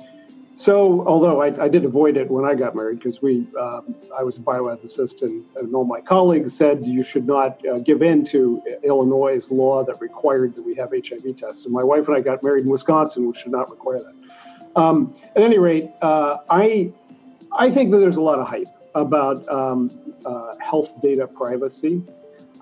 so, 0.58 1.06
although 1.06 1.40
I, 1.40 1.66
I, 1.66 1.68
did 1.68 1.84
avoid 1.84 2.16
it 2.16 2.28
when 2.28 2.44
I 2.44 2.56
got 2.56 2.74
married 2.74 2.98
because 2.98 3.22
we, 3.22 3.46
um, 3.56 3.94
I 4.18 4.24
was 4.24 4.38
a 4.38 4.40
bioethicist, 4.40 5.22
and, 5.22 5.44
and, 5.54 5.72
all 5.72 5.84
my 5.84 6.00
colleagues 6.00 6.52
said 6.52 6.84
you 6.84 7.04
should 7.04 7.28
not 7.28 7.64
uh, 7.64 7.78
give 7.78 8.02
in 8.02 8.24
to 8.24 8.60
Illinois' 8.82 9.48
law 9.52 9.84
that 9.84 10.00
required 10.00 10.56
that 10.56 10.66
we 10.66 10.74
have 10.74 10.90
HIV 10.90 11.36
tests. 11.36 11.64
And 11.64 11.72
my 11.72 11.84
wife 11.84 12.08
and 12.08 12.16
I 12.16 12.20
got 12.22 12.42
married 12.42 12.64
in 12.64 12.70
Wisconsin, 12.70 13.28
which 13.28 13.36
should 13.36 13.52
not 13.52 13.70
require 13.70 14.00
that. 14.00 14.14
Um, 14.74 15.14
at 15.36 15.42
any 15.44 15.60
rate, 15.60 15.90
uh, 16.02 16.38
I, 16.50 16.92
I 17.52 17.70
think 17.70 17.92
that 17.92 17.98
there's 17.98 18.16
a 18.16 18.20
lot 18.20 18.40
of 18.40 18.48
hype 18.48 18.66
about 18.96 19.48
um, 19.48 19.96
uh, 20.26 20.56
health 20.58 21.00
data 21.00 21.28
privacy. 21.28 22.02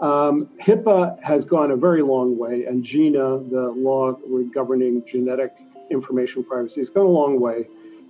Um, 0.01 0.51
HIPAA 0.61 1.19
has 1.23 1.47
gone 1.47 1.71
a 1.71 1.77
very 1.77 2.03
long 2.03 2.37
way, 2.37 2.67
and 2.67 2.85
GINA, 2.85 3.39
the 3.49 3.73
law 3.75 4.13
governing 4.53 5.03
genetic 5.07 5.55
information 5.91 6.45
privacy, 6.45 6.83
has 6.83 6.91
gone 6.91 7.07
a 7.07 7.09
long 7.09 7.41
way 7.41 7.67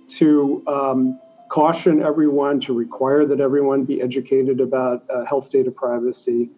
to 0.09 0.63
um, 0.67 1.19
caution 1.49 2.01
everyone, 2.01 2.59
to 2.61 2.73
require 2.73 3.25
that 3.25 3.39
everyone 3.39 3.83
be 3.83 4.01
educated 4.01 4.59
about 4.59 5.03
uh, 5.09 5.25
health 5.25 5.49
data 5.49 5.71
privacy, 5.71 6.49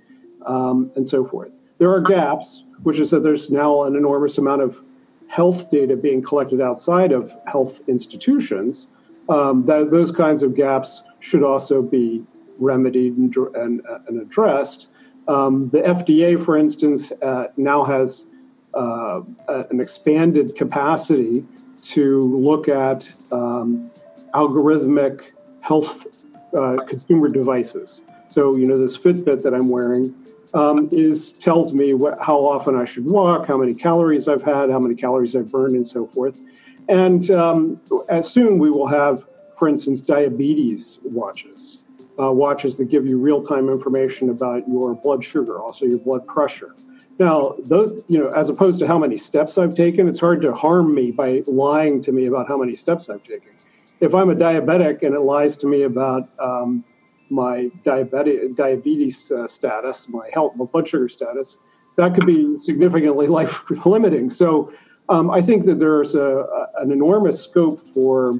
um, 0.46 0.92
and 0.96 1.08
so 1.08 1.26
forth. 1.26 1.52
There 1.78 1.92
are 1.92 2.02
gaps, 2.02 2.66
which 2.84 3.00
is 3.00 3.12
that 3.12 3.24
there's 3.24 3.50
now 3.50 3.84
an 3.84 3.96
enormous 3.96 4.38
amount 4.38 4.62
of 4.62 4.82
health 5.28 5.70
data 5.70 5.96
being 5.96 6.22
collected 6.22 6.60
outside 6.60 7.12
of 7.12 7.36
health 7.46 7.82
institutions. 7.88 8.88
Um, 9.30 9.64
that 9.66 9.92
those 9.92 10.12
kinds 10.12 10.42
of 10.42 10.56
gaps 10.56 11.04
should 11.20 11.44
also 11.44 11.84
be 11.84 12.24
remedied 12.58 13.16
and, 13.16 13.36
and, 13.56 13.82
and 14.08 14.22
addressed. 14.22 14.88
Um, 15.28 15.70
the 15.70 15.82
FDA, 15.82 16.44
for 16.44 16.58
instance, 16.58 17.12
uh, 17.22 17.48
now 17.56 17.84
has 17.84 18.26
uh, 18.74 19.22
an 19.48 19.80
expanded 19.80 20.56
capacity 20.56 21.46
to 21.84 22.20
look 22.20 22.68
at 22.68 23.12
um, 23.32 23.90
algorithmic 24.34 25.32
health 25.62 26.08
uh, 26.54 26.78
consumer 26.88 27.30
devices. 27.30 28.02
So, 28.28 28.56
you 28.56 28.68
know, 28.68 28.78
this 28.78 28.98
Fitbit 28.98 29.42
that 29.44 29.54
I'm 29.54 29.70
wearing 29.70 30.14
um, 30.54 30.90
is 30.92 31.34
tells 31.34 31.74
me 31.74 31.94
what, 31.94 32.20
how 32.22 32.38
often 32.38 32.76
I 32.76 32.86
should 32.86 33.06
walk, 33.06 33.48
how 33.48 33.58
many 33.58 33.74
calories 33.74 34.28
I've 34.28 34.44
had, 34.44 34.70
how 34.70 34.80
many 34.80 34.96
calories 34.96 35.36
I've 35.36 35.52
burned, 35.52 35.76
and 35.76 35.86
so 35.86 36.08
forth. 36.08 36.40
And 36.88 37.30
um, 37.32 37.80
as 38.10 38.30
soon 38.30 38.58
we 38.58 38.70
will 38.70 38.88
have, 38.88 39.26
for 39.58 39.68
instance, 39.68 40.02
diabetes 40.02 41.00
watches 41.04 41.84
uh, 42.20 42.32
watches 42.32 42.76
that 42.78 42.86
give 42.86 43.08
you 43.08 43.18
real 43.18 43.42
time 43.42 43.70
information 43.70 44.30
about 44.30 44.68
your 44.68 44.94
blood 44.96 45.24
sugar, 45.24 45.60
also 45.60 45.86
your 45.86 46.00
blood 46.00 46.26
pressure. 46.26 46.76
Now, 47.20 47.56
those, 47.60 48.02
you 48.08 48.18
know, 48.18 48.30
as 48.30 48.48
opposed 48.48 48.80
to 48.80 48.88
how 48.88 48.98
many 48.98 49.18
steps 49.18 49.58
I've 49.58 49.76
taken, 49.76 50.08
it's 50.08 50.22
hard 50.22 50.42
to 50.42 50.54
harm 50.54 50.96
me 50.96 51.12
by 51.12 51.44
lying 51.46 52.02
to 52.04 52.14
me 52.14 52.28
about 52.28 52.48
how 52.48 52.58
many 52.58 52.76
steps 52.76 53.10
I've 53.10 53.24
taken. 53.24 53.52
If 54.00 54.16
I'm 54.16 54.30
a 54.30 54.36
diabetic 54.36 55.04
and 55.04 55.14
it 55.14 55.20
lies 55.20 55.58
to 55.58 55.68
me 55.68 55.84
about 55.84 56.30
um, 56.40 56.86
my 57.30 57.70
diabetic, 57.84 58.56
diabetes 58.56 59.32
uh, 59.32 59.48
status, 59.48 60.08
my 60.08 60.30
health, 60.32 60.54
my 60.56 60.64
blood 60.64 60.88
sugar 60.88 61.10
status, 61.10 61.58
that 61.98 62.16
could 62.16 62.26
be 62.26 62.58
significantly 62.58 63.28
life 63.40 63.64
limiting. 63.86 64.30
So 64.30 64.72
um, 65.10 65.30
I 65.30 65.42
think 65.42 65.66
that 65.66 65.78
there's 65.78 66.16
a, 66.16 66.22
a, 66.22 66.68
an 66.78 66.94
enormous 66.94 67.44
scope 67.44 67.82
for 67.82 68.40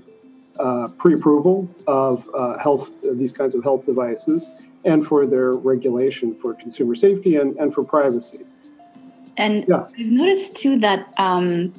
uh, 0.58 0.88
pre-approval 0.98 1.70
of 1.86 2.30
uh, 2.34 2.58
health 2.58 2.92
these 3.14 3.34
kinds 3.34 3.56
of 3.56 3.64
health 3.64 3.86
devices 3.86 4.68
and 4.86 5.06
for 5.06 5.26
their 5.26 5.52
regulation 5.52 6.34
for 6.34 6.54
consumer 6.54 6.96
safety 6.96 7.36
and, 7.36 7.58
and 7.58 7.74
for 7.74 7.84
privacy 7.84 8.46
and 9.40 9.66
yeah. 9.68 9.88
i've 9.98 10.06
noticed 10.06 10.56
too 10.56 10.78
that 10.80 11.14
um, 11.18 11.74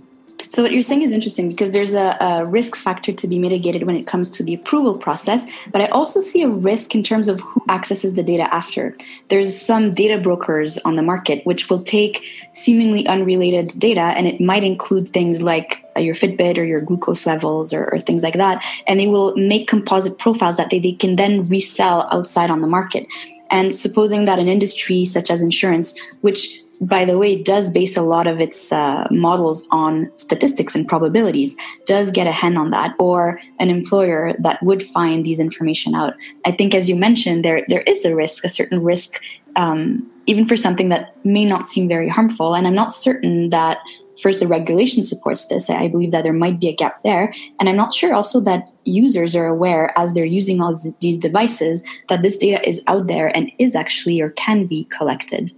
so 0.50 0.64
what 0.64 0.72
you're 0.72 0.82
saying 0.82 1.02
is 1.02 1.12
interesting 1.12 1.48
because 1.48 1.70
there's 1.70 1.94
a, 1.94 2.16
a, 2.20 2.44
risk 2.44 2.74
factor 2.74 3.12
to 3.12 3.28
be 3.28 3.38
mitigated 3.38 3.84
when 3.84 3.94
it 3.94 4.08
comes 4.08 4.28
to 4.30 4.42
the 4.42 4.54
approval 4.54 4.98
process, 4.98 5.46
but 5.70 5.80
I 5.80 5.86
also 5.86 6.20
see 6.20 6.42
a 6.42 6.48
risk 6.48 6.92
in 6.92 7.04
terms 7.04 7.28
of 7.28 7.40
who 7.40 7.62
accesses 7.68 8.14
the 8.14 8.24
data 8.24 8.52
after. 8.52 8.96
There's 9.28 9.56
some 9.56 9.94
data 9.94 10.18
brokers 10.18 10.76
on 10.78 10.96
the 10.96 11.02
market 11.02 11.46
which 11.46 11.70
will 11.70 11.80
take 11.80 12.24
seemingly 12.50 13.06
unrelated 13.06 13.68
data 13.78 14.00
and 14.00 14.26
it 14.26 14.40
might 14.40 14.64
include 14.64 15.12
things 15.12 15.40
like 15.40 15.84
your 15.96 16.14
Fitbit 16.14 16.58
or 16.58 16.64
your 16.64 16.80
glucose 16.80 17.26
levels 17.26 17.72
or, 17.72 17.88
or 17.92 18.00
things 18.00 18.24
like 18.24 18.34
that, 18.34 18.64
and 18.88 18.98
they 18.98 19.06
will 19.06 19.36
make 19.36 19.68
composite 19.68 20.18
profiles 20.18 20.56
that 20.56 20.70
they, 20.70 20.80
they 20.80 20.92
can 20.92 21.14
then 21.14 21.46
resell 21.48 22.08
outside 22.10 22.50
on 22.50 22.60
the 22.60 22.66
market. 22.66 23.06
And 23.50 23.72
supposing 23.72 24.24
that 24.24 24.40
an 24.40 24.48
industry 24.48 25.04
such 25.04 25.30
as 25.30 25.42
insurance, 25.42 25.96
which 26.22 26.60
by 26.80 27.04
the 27.04 27.18
way, 27.18 27.40
does 27.40 27.70
base 27.70 27.96
a 27.96 28.02
lot 28.02 28.26
of 28.26 28.40
its 28.40 28.72
uh, 28.72 29.06
models 29.10 29.68
on 29.70 30.10
statistics 30.16 30.74
and 30.74 30.88
probabilities, 30.88 31.54
does 31.84 32.10
get 32.10 32.26
a 32.26 32.32
hand 32.32 32.56
on 32.56 32.70
that, 32.70 32.94
or 32.98 33.38
an 33.58 33.68
employer 33.68 34.34
that 34.38 34.62
would 34.62 34.82
find 34.82 35.24
these 35.24 35.40
information 35.40 35.94
out. 35.94 36.14
I 36.46 36.52
think, 36.52 36.74
as 36.74 36.88
you 36.88 36.96
mentioned, 36.96 37.44
there 37.44 37.64
there 37.68 37.82
is 37.82 38.04
a 38.04 38.14
risk, 38.14 38.44
a 38.44 38.48
certain 38.48 38.82
risk, 38.82 39.22
um, 39.56 40.10
even 40.26 40.46
for 40.46 40.56
something 40.56 40.88
that 40.88 41.14
may 41.24 41.44
not 41.44 41.66
seem 41.66 41.86
very 41.86 42.08
harmful. 42.08 42.54
And 42.54 42.66
I'm 42.66 42.74
not 42.74 42.94
certain 42.94 43.50
that 43.50 43.78
first 44.22 44.40
the 44.40 44.46
regulation 44.46 45.02
supports 45.02 45.46
this 45.46 45.70
i 45.70 45.88
believe 45.88 46.10
that 46.10 46.24
there 46.24 46.32
might 46.34 46.60
be 46.60 46.68
a 46.68 46.74
gap 46.74 47.02
there 47.04 47.32
and 47.58 47.70
i'm 47.70 47.76
not 47.76 47.94
sure 47.94 48.12
also 48.12 48.38
that 48.38 48.68
users 48.84 49.34
are 49.34 49.46
aware 49.46 49.98
as 49.98 50.12
they're 50.12 50.26
using 50.26 50.60
all 50.60 50.78
these 51.00 51.16
devices 51.16 51.82
that 52.08 52.22
this 52.22 52.36
data 52.36 52.60
is 52.68 52.82
out 52.86 53.06
there 53.06 53.34
and 53.34 53.50
is 53.58 53.74
actually 53.74 54.20
or 54.20 54.28
can 54.32 54.66
be 54.66 54.84
collected 54.90 55.50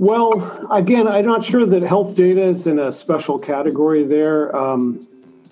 well, 0.00 0.66
again, 0.70 1.06
I'm 1.06 1.26
not 1.26 1.44
sure 1.44 1.66
that 1.66 1.82
health 1.82 2.16
data 2.16 2.42
is 2.42 2.66
in 2.66 2.78
a 2.78 2.90
special 2.90 3.38
category 3.38 4.02
there. 4.02 4.56
Um, 4.56 5.06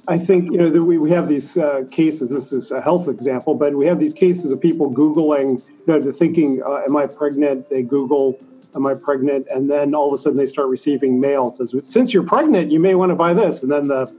I 0.09 0.17
think 0.17 0.51
you 0.51 0.57
know 0.57 0.71
that 0.71 0.83
we, 0.83 0.97
we 0.97 1.11
have 1.11 1.29
these 1.29 1.59
uh, 1.59 1.83
cases. 1.91 2.31
This 2.31 2.51
is 2.51 2.71
a 2.71 2.81
health 2.81 3.09
example, 3.09 3.55
but 3.55 3.75
we 3.75 3.85
have 3.85 3.99
these 3.99 4.15
cases 4.15 4.51
of 4.51 4.59
people 4.59 4.91
googling, 4.91 5.63
you 5.87 6.01
know, 6.01 6.13
thinking, 6.13 6.63
uh, 6.65 6.77
"Am 6.89 6.97
I 6.97 7.07
pregnant?" 7.07 7.69
They 7.69 7.83
Google, 7.83 8.41
"Am 8.75 8.87
I 8.87 8.95
pregnant?" 8.95 9.49
and 9.55 9.71
then 9.71 9.95
all 9.95 10.09
of 10.09 10.15
a 10.15 10.19
sudden 10.19 10.39
they 10.39 10.47
start 10.47 10.69
receiving 10.69 11.21
mail 11.21 11.53
says, 11.53 11.75
"Since 11.85 12.15
you're 12.15 12.25
pregnant, 12.25 12.73
you 12.73 12.81
may 12.81 12.95
want 12.95 13.11
to 13.11 13.17
buy 13.17 13.35
this." 13.35 13.63
And 13.63 13.71
then 13.71 13.89
the 13.89 14.11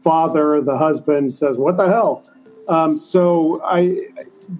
father, 0.00 0.62
the 0.62 0.78
husband 0.78 1.34
says, 1.34 1.58
"What 1.58 1.76
the 1.76 1.88
hell?" 1.88 2.24
Um, 2.68 2.96
so 2.96 3.60
I, 3.62 3.98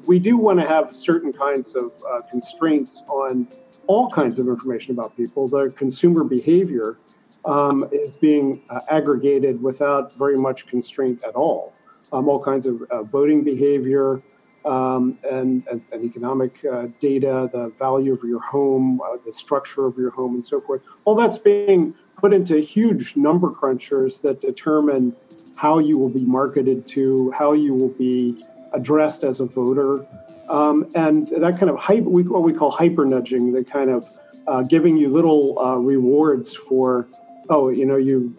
we 0.06 0.18
do 0.18 0.36
want 0.36 0.60
to 0.60 0.68
have 0.68 0.94
certain 0.94 1.32
kinds 1.32 1.74
of 1.74 1.92
uh, 2.12 2.20
constraints 2.30 3.02
on 3.08 3.48
all 3.86 4.10
kinds 4.10 4.38
of 4.38 4.48
information 4.48 4.92
about 4.92 5.16
people. 5.16 5.48
The 5.48 5.70
consumer 5.76 6.24
behavior 6.24 6.96
um, 7.44 7.88
is 7.92 8.16
being 8.16 8.62
uh, 8.70 8.80
aggregated 8.88 9.62
without 9.62 10.12
very 10.14 10.36
much 10.36 10.66
constraint 10.66 11.22
at 11.24 11.34
all. 11.34 11.74
Um, 12.12 12.28
all 12.28 12.42
kinds 12.42 12.66
of 12.66 12.82
uh, 12.82 13.02
voting 13.02 13.44
behavior 13.44 14.22
um, 14.64 15.18
and, 15.30 15.66
and, 15.70 15.82
and, 15.92 16.04
economic 16.04 16.64
uh, 16.64 16.86
data, 16.98 17.50
the 17.52 17.70
value 17.78 18.14
of 18.14 18.22
your 18.24 18.40
home, 18.40 19.00
uh, 19.02 19.18
the 19.26 19.32
structure 19.32 19.84
of 19.84 19.98
your 19.98 20.10
home, 20.10 20.34
and 20.34 20.44
so 20.44 20.58
forth. 20.58 20.80
All 21.04 21.14
that's 21.14 21.36
being 21.36 21.94
put 22.16 22.32
into 22.32 22.58
huge 22.60 23.14
number 23.14 23.50
crunchers 23.50 24.22
that 24.22 24.40
determine 24.40 25.14
how 25.54 25.78
you 25.80 25.98
will 25.98 26.08
be 26.08 26.24
marketed 26.24 26.86
to, 26.88 27.30
how 27.32 27.52
you 27.52 27.74
will 27.74 27.90
be 27.90 28.42
addressed 28.72 29.22
as 29.22 29.40
a 29.40 29.44
voter, 29.44 30.06
um, 30.48 30.88
and 30.94 31.28
that 31.28 31.58
kind 31.58 31.70
of 31.70 31.76
hype, 31.76 32.02
what 32.04 32.42
we 32.42 32.52
call 32.52 32.70
hyper 32.70 33.04
nudging, 33.04 33.52
the 33.52 33.64
kind 33.64 33.90
of 33.90 34.08
uh, 34.46 34.62
giving 34.62 34.96
you 34.96 35.08
little 35.08 35.58
uh, 35.58 35.76
rewards 35.76 36.54
for, 36.54 37.06
oh, 37.50 37.68
you 37.70 37.86
know, 37.86 37.96
you 37.96 38.34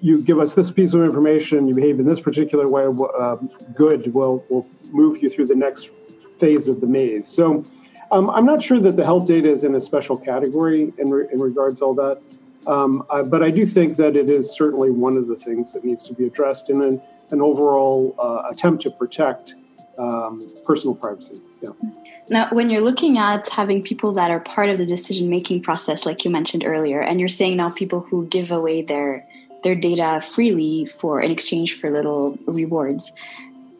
you 0.00 0.22
give 0.22 0.38
us 0.38 0.54
this 0.54 0.70
piece 0.70 0.92
of 0.92 1.02
information, 1.02 1.66
you 1.66 1.74
behave 1.74 1.98
in 1.98 2.06
this 2.06 2.20
particular 2.20 2.68
way, 2.68 2.84
uh, 3.18 3.36
good, 3.74 4.12
we'll, 4.12 4.44
we'll 4.50 4.66
move 4.92 5.22
you 5.22 5.30
through 5.30 5.46
the 5.46 5.54
next 5.54 5.90
phase 6.38 6.68
of 6.68 6.80
the 6.80 6.86
maze. 6.86 7.26
So 7.26 7.64
um, 8.12 8.28
I'm 8.30 8.44
not 8.44 8.62
sure 8.62 8.78
that 8.80 8.96
the 8.96 9.04
health 9.04 9.26
data 9.26 9.48
is 9.48 9.64
in 9.64 9.74
a 9.74 9.80
special 9.80 10.16
category 10.18 10.92
in, 10.98 11.10
re- 11.10 11.28
in 11.32 11.40
regards 11.40 11.80
to 11.80 11.86
all 11.86 11.94
that. 11.94 12.20
Um, 12.66 13.04
I, 13.10 13.22
but 13.22 13.42
I 13.42 13.50
do 13.50 13.64
think 13.64 13.96
that 13.96 14.16
it 14.16 14.28
is 14.28 14.50
certainly 14.50 14.90
one 14.90 15.16
of 15.16 15.28
the 15.28 15.36
things 15.36 15.72
that 15.72 15.84
needs 15.84 16.06
to 16.08 16.14
be 16.14 16.26
addressed 16.26 16.68
in 16.68 16.82
an, 16.82 17.00
an 17.30 17.40
overall 17.40 18.14
uh, 18.18 18.50
attempt 18.50 18.82
to 18.82 18.90
protect 18.90 19.54
um, 20.00 20.50
personal 20.64 20.94
privacy. 20.94 21.40
Yeah. 21.60 21.70
Now, 22.30 22.48
when 22.50 22.70
you're 22.70 22.80
looking 22.80 23.18
at 23.18 23.48
having 23.48 23.82
people 23.82 24.12
that 24.12 24.30
are 24.30 24.40
part 24.40 24.68
of 24.70 24.78
the 24.78 24.86
decision 24.86 25.28
making 25.28 25.62
process, 25.62 26.06
like 26.06 26.24
you 26.24 26.30
mentioned 26.30 26.64
earlier, 26.64 27.00
and 27.00 27.20
you're 27.20 27.28
saying 27.28 27.56
now 27.56 27.70
people 27.70 28.00
who 28.00 28.26
give 28.26 28.50
away 28.50 28.82
their 28.82 29.26
their 29.62 29.74
data 29.74 30.22
freely 30.22 30.86
for 30.86 31.20
in 31.20 31.30
exchange 31.30 31.78
for 31.78 31.90
little 31.90 32.38
rewards, 32.46 33.12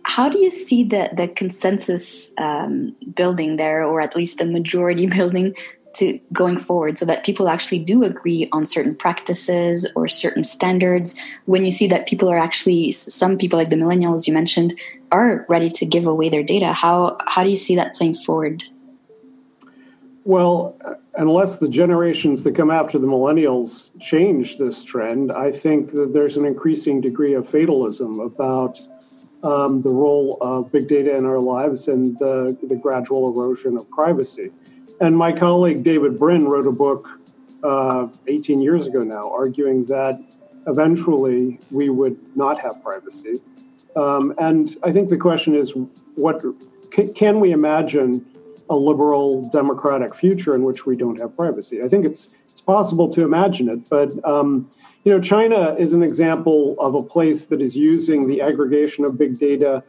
how 0.03 0.29
do 0.29 0.39
you 0.39 0.51
see 0.51 0.83
the 0.85 1.09
the 1.13 1.29
consensus 1.29 2.33
um, 2.39 2.95
building 3.15 3.57
there, 3.57 3.85
or 3.85 4.01
at 4.01 4.15
least 4.15 4.39
the 4.39 4.47
majority 4.47 5.07
building 5.19 5.55
to 5.95 6.21
going 6.33 6.59
forward 6.59 6.99
so 6.99 7.05
that 7.07 7.25
people 7.25 7.49
actually 7.49 7.79
do 7.79 8.05
agree 8.05 8.49
on 8.53 8.65
certain 8.65 8.95
practices 8.95 9.87
or 9.95 10.09
certain 10.09 10.45
standards. 10.45 11.19
When 11.47 11.65
you 11.65 11.71
see 11.71 11.89
that 11.89 12.07
people 12.07 12.31
are 12.31 12.39
actually 12.39 12.91
some 12.93 13.39
people 13.39 13.59
like 13.59 13.71
the 13.71 13.77
millennials 13.77 14.27
you 14.27 14.33
mentioned 14.33 14.79
are 15.13 15.45
ready 15.49 15.71
to 15.71 15.87
give 15.87 16.07
away 16.07 16.29
their 16.29 16.43
data 16.43 16.73
how 16.73 17.17
how 17.27 17.43
do 17.43 17.51
you 17.51 17.57
see 17.57 17.77
that 17.77 17.95
playing 17.95 18.15
forward? 18.15 18.65
Well 20.25 20.77
unless 21.17 21.57
the 21.57 21.69
generations 21.69 22.43
that 22.45 22.55
come 22.55 22.71
after 22.71 22.99
the 22.99 23.07
millennials 23.07 23.91
change 24.01 24.59
this 24.59 24.85
trend 24.85 25.33
i 25.33 25.51
think 25.51 25.93
that 25.93 26.13
there's 26.13 26.37
an 26.37 26.47
increasing 26.47 27.01
degree 27.01 27.35
of 27.35 27.49
fatalism 27.49 28.21
about 28.21 28.79
um, 29.43 29.83
the 29.83 29.91
role 29.91 30.37
of 30.41 30.71
big 30.71 30.87
data 30.89 31.17
in 31.17 31.25
our 31.25 31.41
lives 31.41 31.89
and 31.89 32.19
the, 32.19 32.57
the 32.69 32.77
gradual 32.77 33.33
erosion 33.33 33.77
of 33.77 33.91
privacy 33.91 34.51
and 35.01 35.17
my 35.17 35.33
colleague 35.33 35.83
David 35.83 36.19
Brin 36.19 36.47
wrote 36.47 36.67
a 36.67 36.73
book 36.73 37.09
uh, 37.63 38.09
18 38.27 38.61
years 38.61 38.87
ago 38.87 39.01
now, 39.01 39.31
arguing 39.31 39.85
that 39.87 40.21
eventually 40.67 41.59
we 41.71 41.89
would 41.89 42.19
not 42.37 42.61
have 42.61 42.83
privacy. 42.83 43.41
Um, 43.97 44.35
and 44.39 44.77
I 44.83 44.93
think 44.93 45.09
the 45.09 45.17
question 45.17 45.55
is, 45.55 45.73
what 46.15 46.43
can 47.15 47.41
we 47.41 47.53
imagine 47.53 48.25
a 48.69 48.77
liberal 48.77 49.49
democratic 49.51 50.15
future 50.15 50.55
in 50.55 50.63
which 50.63 50.87
we 50.87 50.97
don't 50.97 51.19
have 51.19 51.37
privacy? 51.37 51.83
I 51.83 51.89
think 51.89 52.05
it's 52.05 52.29
it's 52.49 52.61
possible 52.61 53.09
to 53.11 53.23
imagine 53.23 53.69
it, 53.69 53.89
but 53.89 54.13
um, 54.25 54.69
you 55.05 55.13
know, 55.13 55.21
China 55.21 55.75
is 55.79 55.93
an 55.93 56.03
example 56.03 56.77
of 56.79 56.95
a 56.95 57.03
place 57.03 57.45
that 57.47 57.63
is 57.63 57.77
using 57.77 58.27
the 58.27 58.43
aggregation 58.43 59.05
of 59.05 59.17
big 59.17 59.39
data 59.39 59.83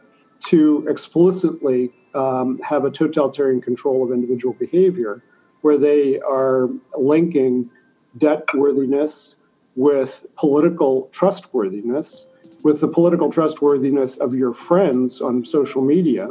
to 0.46 0.86
explicitly 0.88 1.92
um, 2.14 2.58
have 2.60 2.84
a 2.84 2.90
totalitarian 2.90 3.60
control 3.60 4.04
of 4.04 4.12
individual 4.12 4.54
behavior, 4.54 5.22
where 5.62 5.78
they 5.78 6.20
are 6.20 6.68
linking 6.96 7.70
debt 8.18 8.44
worthiness 8.54 9.36
with 9.76 10.26
political 10.36 11.08
trustworthiness, 11.12 12.26
with 12.62 12.80
the 12.80 12.88
political 12.88 13.30
trustworthiness 13.30 14.16
of 14.18 14.34
your 14.34 14.52
friends 14.52 15.20
on 15.20 15.44
social 15.44 15.82
media, 15.82 16.28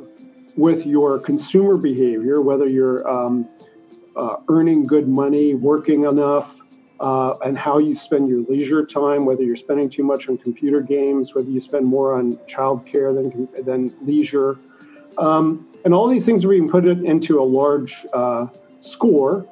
with 0.58 0.86
your 0.86 1.18
consumer 1.20 1.78
behavior, 1.78 2.42
whether 2.42 2.68
you're 2.68 3.10
um, 3.10 3.48
uh, 4.16 4.38
earning 4.50 4.86
good 4.86 5.08
money, 5.08 5.56
working 5.56 6.04
enough, 6.04 6.62
uh, 7.00 7.34
and 7.44 7.58
how 7.58 7.80
you 7.80 7.96
spend 7.96 8.30
your 8.30 8.42
leisure 8.42 8.86
time, 8.86 9.26
whether 9.26 9.44
you're 9.44 9.56
spending 9.56 9.90
too 9.90 10.04
much 10.04 10.30
on 10.30 10.38
computer 10.38 10.82
games, 10.82 11.34
whether 11.34 11.50
you 11.50 11.60
spend 11.60 11.86
more 11.86 12.14
on 12.14 12.34
childcare 12.48 13.14
than, 13.14 13.48
than 13.64 13.92
leisure. 14.06 14.60
Um, 15.18 15.68
and 15.84 15.94
all 15.94 16.08
these 16.08 16.26
things 16.26 16.46
are 16.46 16.50
being 16.50 16.70
put 16.70 16.86
into 16.86 17.42
a 17.42 17.44
large 17.44 18.06
uh, 18.14 18.48
score 18.82 19.46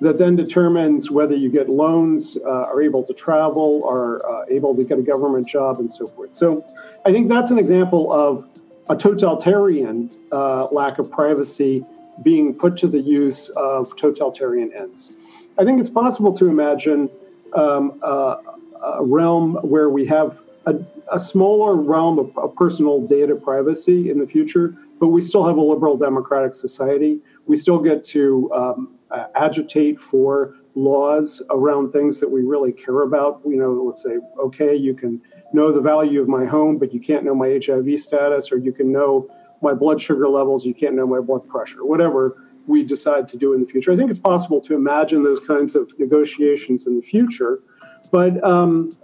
that 0.00 0.18
then 0.18 0.36
determines 0.36 1.10
whether 1.10 1.34
you 1.34 1.50
get 1.50 1.68
loans, 1.68 2.36
uh, 2.44 2.48
are 2.48 2.82
able 2.82 3.02
to 3.02 3.14
travel, 3.14 3.82
are 3.88 4.24
uh, 4.28 4.44
able 4.50 4.74
to 4.76 4.84
get 4.84 4.98
a 4.98 5.02
government 5.02 5.48
job, 5.48 5.80
and 5.80 5.90
so 5.90 6.06
forth. 6.06 6.32
So 6.32 6.64
I 7.06 7.12
think 7.12 7.28
that's 7.28 7.50
an 7.50 7.58
example 7.58 8.12
of 8.12 8.46
a 8.90 8.96
totalitarian 8.96 10.10
uh, 10.30 10.66
lack 10.66 10.98
of 10.98 11.10
privacy 11.10 11.82
being 12.22 12.54
put 12.54 12.76
to 12.78 12.88
the 12.88 13.00
use 13.00 13.48
of 13.50 13.96
totalitarian 13.96 14.72
ends. 14.72 15.16
I 15.58 15.64
think 15.64 15.80
it's 15.80 15.88
possible 15.88 16.32
to 16.34 16.48
imagine 16.48 17.08
um, 17.54 17.98
uh, 18.02 18.36
a 18.82 19.04
realm 19.04 19.54
where 19.56 19.88
we 19.88 20.04
have 20.06 20.40
a, 20.66 20.76
a 21.10 21.18
smaller 21.18 21.74
realm 21.74 22.18
of, 22.18 22.36
of 22.36 22.54
personal 22.54 23.06
data 23.06 23.34
privacy 23.34 24.10
in 24.10 24.18
the 24.18 24.26
future 24.26 24.74
but 24.98 25.08
we 25.08 25.20
still 25.20 25.46
have 25.46 25.56
a 25.56 25.60
liberal 25.60 25.96
democratic 25.96 26.54
society. 26.54 27.20
We 27.46 27.56
still 27.56 27.78
get 27.78 28.04
to 28.04 28.50
um, 28.52 28.94
agitate 29.34 30.00
for 30.00 30.56
laws 30.74 31.42
around 31.50 31.92
things 31.92 32.20
that 32.20 32.30
we 32.30 32.42
really 32.42 32.72
care 32.72 33.02
about. 33.02 33.40
You 33.44 33.56
know, 33.56 33.72
let's 33.72 34.02
say, 34.02 34.18
okay, 34.38 34.74
you 34.74 34.94
can 34.94 35.20
know 35.52 35.72
the 35.72 35.80
value 35.80 36.20
of 36.20 36.28
my 36.28 36.44
home, 36.44 36.78
but 36.78 36.92
you 36.92 37.00
can't 37.00 37.24
know 37.24 37.34
my 37.34 37.60
HIV 37.64 38.00
status, 38.00 38.50
or 38.52 38.58
you 38.58 38.72
can 38.72 38.92
know 38.92 39.28
my 39.62 39.72
blood 39.72 40.00
sugar 40.00 40.28
levels, 40.28 40.64
you 40.64 40.74
can't 40.74 40.94
know 40.94 41.06
my 41.06 41.20
blood 41.20 41.48
pressure, 41.48 41.84
whatever 41.84 42.42
we 42.66 42.82
decide 42.82 43.28
to 43.28 43.36
do 43.36 43.52
in 43.52 43.60
the 43.60 43.66
future. 43.66 43.92
I 43.92 43.96
think 43.96 44.10
it's 44.10 44.18
possible 44.18 44.60
to 44.62 44.74
imagine 44.74 45.22
those 45.22 45.40
kinds 45.40 45.76
of 45.76 45.90
negotiations 45.98 46.86
in 46.86 46.96
the 46.96 47.02
future, 47.02 47.60
but 48.10 48.42
um, 48.44 48.96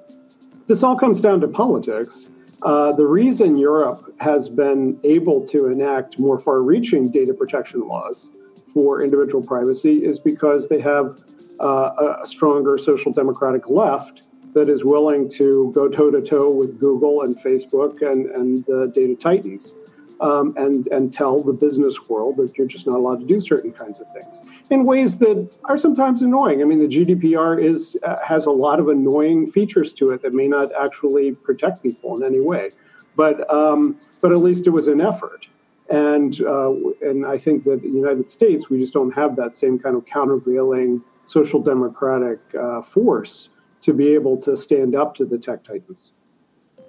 this 0.66 0.82
all 0.82 0.96
comes 0.96 1.20
down 1.20 1.40
to 1.40 1.48
politics. 1.48 2.28
Uh, 2.64 2.92
the 2.92 3.06
reason 3.06 3.56
Europe 3.56 4.14
has 4.20 4.48
been 4.48 4.98
able 5.02 5.46
to 5.48 5.66
enact 5.66 6.18
more 6.18 6.38
far 6.38 6.62
reaching 6.62 7.10
data 7.10 7.34
protection 7.34 7.80
laws 7.80 8.30
for 8.72 9.02
individual 9.02 9.44
privacy 9.44 10.04
is 10.04 10.20
because 10.20 10.68
they 10.68 10.80
have 10.80 11.20
uh, 11.60 12.18
a 12.22 12.26
stronger 12.26 12.78
social 12.78 13.12
democratic 13.12 13.68
left 13.68 14.22
that 14.54 14.68
is 14.68 14.84
willing 14.84 15.28
to 15.28 15.72
go 15.74 15.88
toe 15.88 16.10
to 16.10 16.20
toe 16.20 16.50
with 16.50 16.78
Google 16.78 17.22
and 17.22 17.36
Facebook 17.36 18.00
and, 18.02 18.26
and 18.26 18.64
the 18.66 18.92
data 18.94 19.16
titans. 19.16 19.74
Um, 20.22 20.54
and 20.56 20.86
and 20.86 21.12
tell 21.12 21.42
the 21.42 21.52
business 21.52 22.08
world 22.08 22.36
that 22.36 22.56
you're 22.56 22.66
just 22.66 22.86
not 22.86 22.96
allowed 22.96 23.20
to 23.20 23.26
do 23.26 23.40
certain 23.40 23.72
kinds 23.72 24.00
of 24.00 24.06
things 24.12 24.40
in 24.70 24.84
ways 24.84 25.18
that 25.18 25.52
are 25.64 25.76
sometimes 25.76 26.22
annoying. 26.22 26.62
I 26.62 26.64
mean, 26.64 26.80
the 26.80 26.86
GDPR 26.86 27.62
is 27.62 27.98
uh, 28.04 28.16
has 28.24 28.46
a 28.46 28.52
lot 28.52 28.78
of 28.78 28.88
annoying 28.88 29.50
features 29.50 29.92
to 29.94 30.10
it 30.10 30.22
that 30.22 30.32
may 30.32 30.46
not 30.46 30.70
actually 30.80 31.32
protect 31.32 31.82
people 31.82 32.16
in 32.16 32.22
any 32.22 32.40
way, 32.40 32.70
but 33.16 33.52
um, 33.52 33.96
but 34.20 34.30
at 34.30 34.38
least 34.38 34.66
it 34.66 34.70
was 34.70 34.86
an 34.86 35.00
effort. 35.00 35.48
And 35.90 36.40
uh, 36.40 36.72
and 37.02 37.26
I 37.26 37.36
think 37.36 37.64
that 37.64 37.82
the 37.82 37.88
United 37.88 38.30
States 38.30 38.70
we 38.70 38.78
just 38.78 38.94
don't 38.94 39.12
have 39.14 39.34
that 39.36 39.54
same 39.54 39.78
kind 39.78 39.96
of 39.96 40.06
countervailing 40.06 41.02
social 41.26 41.60
democratic 41.60 42.38
uh, 42.54 42.80
force 42.80 43.48
to 43.80 43.92
be 43.92 44.14
able 44.14 44.36
to 44.36 44.56
stand 44.56 44.94
up 44.94 45.16
to 45.16 45.24
the 45.24 45.36
tech 45.36 45.64
titans 45.64 46.12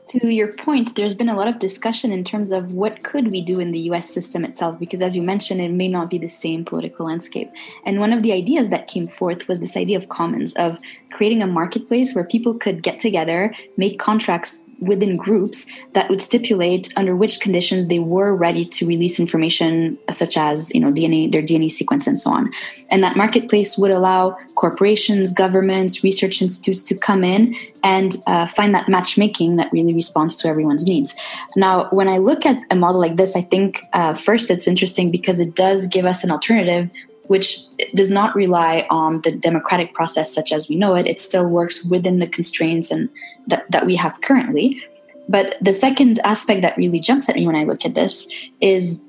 to 0.08 0.34
your 0.34 0.52
point, 0.54 0.96
there's 0.96 1.16
been 1.16 1.30
a 1.30 1.36
lot 1.36 1.48
of 1.48 1.60
discussion 1.60 2.12
in 2.12 2.24
terms 2.24 2.52
of 2.52 2.74
what 2.74 3.04
could 3.04 3.32
we 3.32 3.42
do 3.42 3.60
in 3.60 3.72
the 3.72 3.80
US 3.92 4.10
system 4.10 4.44
itself, 4.44 4.80
because 4.80 5.02
as 5.02 5.16
you 5.16 5.22
mentioned, 5.22 5.62
it 5.62 5.72
may 5.72 5.88
not 5.88 6.10
be 6.10 6.18
the 6.18 6.28
same 6.28 6.66
political 6.66 7.06
landscape. 7.06 7.50
And 7.86 8.00
one 8.00 8.14
of 8.14 8.24
the 8.24 8.34
ideas 8.34 8.70
that 8.70 8.88
came 8.88 9.08
forth 9.08 9.48
was 9.48 9.60
this 9.60 9.78
idea 9.78 9.98
of 9.98 10.10
commons, 10.10 10.54
of 10.54 10.78
creating 11.12 11.42
a 11.42 11.48
marketplace 11.48 12.14
where 12.14 12.26
people 12.26 12.54
could 12.56 12.84
get 12.84 13.00
together, 13.00 13.54
make 13.78 14.00
contracts 14.00 14.64
within 14.80 15.16
groups 15.16 15.66
that 15.94 16.10
would 16.10 16.22
stipulate 16.22 16.94
under 16.98 17.16
which 17.16 17.40
conditions 17.40 17.88
they 17.88 18.00
were 18.00 18.36
ready 18.36 18.66
to 18.66 18.86
release 18.86 19.20
information 19.20 19.98
such 20.10 20.36
as 20.36 20.74
you 20.74 20.82
know 20.82 20.92
DNA 20.92 21.32
their 21.32 21.42
DNA 21.42 21.72
sequence 21.72 22.08
and 22.08 22.20
so 22.20 22.30
on 22.32 22.52
and 22.92 23.04
that 23.04 23.16
marketplace 23.16 23.78
would 23.78 23.92
allow 23.92 24.32
corporations 24.56 25.32
governments 25.32 26.04
research 26.04 26.42
institutes 26.42 26.84
to 26.84 26.96
come 26.96 27.24
in 27.24 27.56
and 27.84 28.16
uh, 28.28 28.48
find 28.48 28.74
that 28.74 28.88
matchmaking 28.88 29.58
that 29.58 29.72
really 29.72 29.94
responds 29.94 30.36
to 30.38 30.48
everyone's 30.48 30.86
needs 30.86 31.16
now 31.56 31.88
when 31.92 32.08
I 32.08 32.18
look 32.18 32.46
at 32.46 32.58
a 32.72 32.76
model 32.76 33.02
like 33.02 33.16
this 33.16 33.36
I 33.36 33.42
think 33.42 33.82
uh, 33.94 34.14
first 34.14 34.50
it's 34.50 34.68
interesting 34.68 35.12
because 35.12 35.40
it 35.40 35.56
does 35.56 35.88
give 35.88 36.06
us 36.06 36.24
an 36.24 36.32
alternative 36.32 36.90
which 37.28 37.60
does 37.96 38.12
not 38.12 38.36
rely 38.36 38.86
on 38.90 39.22
the 39.22 39.32
democratic 39.32 39.94
process 39.94 40.34
such 40.34 40.52
as 40.52 40.68
we 40.68 40.76
know 40.76 40.96
it. 40.96 41.08
It 41.08 41.20
still 41.20 41.48
works 41.48 41.86
within 41.86 42.20
the 42.20 42.28
constraints 42.28 42.92
and 42.92 43.10
that, 43.48 43.70
that 43.72 43.86
we 43.86 43.96
have 43.96 44.20
currently. 44.22 44.84
But 45.30 45.56
the 45.62 45.74
second 45.74 46.20
aspect 46.26 46.62
that 46.64 46.78
really 46.78 47.00
jumps 47.00 47.30
at 47.30 47.36
me 47.36 47.48
when 47.48 47.56
I 47.56 47.64
look 47.64 47.86
at 47.86 47.96
this 47.96 48.28
is 48.60 49.04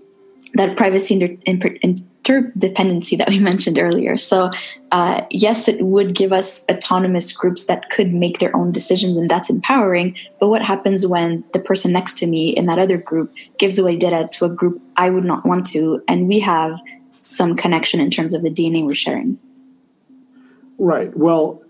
that 0.55 0.77
privacy 0.77 1.41
interdependency 2.25 3.17
that 3.19 3.29
we 3.29 3.39
mentioned 3.51 3.79
earlier. 3.79 4.17
So, 4.17 4.51
uh, 4.91 5.23
yes, 5.31 5.69
it 5.69 5.81
would 5.81 6.15
give 6.15 6.33
us 6.33 6.65
autonomous 6.71 7.33
groups 7.33 7.65
that 7.65 7.91
could 7.91 8.13
make 8.13 8.39
their 8.39 8.55
own 8.57 8.73
decisions, 8.73 9.17
and 9.17 9.29
that's 9.29 9.51
empowering. 9.51 10.17
But 10.41 10.49
what 10.49 10.63
happens 10.63 11.07
when 11.07 11.45
the 11.53 11.61
person 11.61 11.93
next 11.93 12.19
to 12.19 12.27
me 12.27 12.51
in 12.51 12.67
that 12.67 12.79
other 12.79 12.99
group 12.99 13.33
gives 13.59 13.79
away 13.79 13.97
data 13.97 14.29
to 14.33 14.47
a 14.47 14.49
group 14.49 14.81
I 14.97 15.11
would 15.11 15.25
not 15.25 15.47
want 15.47 15.67
to, 15.69 16.03
and 16.09 16.29
we 16.29 16.41
have 16.41 16.79
some 17.21 17.57
connection 17.57 18.01
in 18.01 18.11
terms 18.11 18.35
of 18.35 18.43
the 18.43 18.51
DNA 18.51 18.85
we're 18.85 18.95
sharing. 18.95 19.39
Right. 20.79 21.17
Well, 21.17 21.63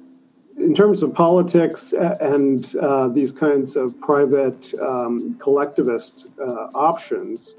in 0.56 0.74
terms 0.74 1.02
of 1.02 1.12
politics 1.14 1.92
and 1.92 2.74
uh, 2.76 3.08
these 3.08 3.32
kinds 3.32 3.76
of 3.76 3.98
private 4.00 4.72
um, 4.80 5.34
collectivist 5.34 6.28
uh, 6.40 6.68
options, 6.74 7.54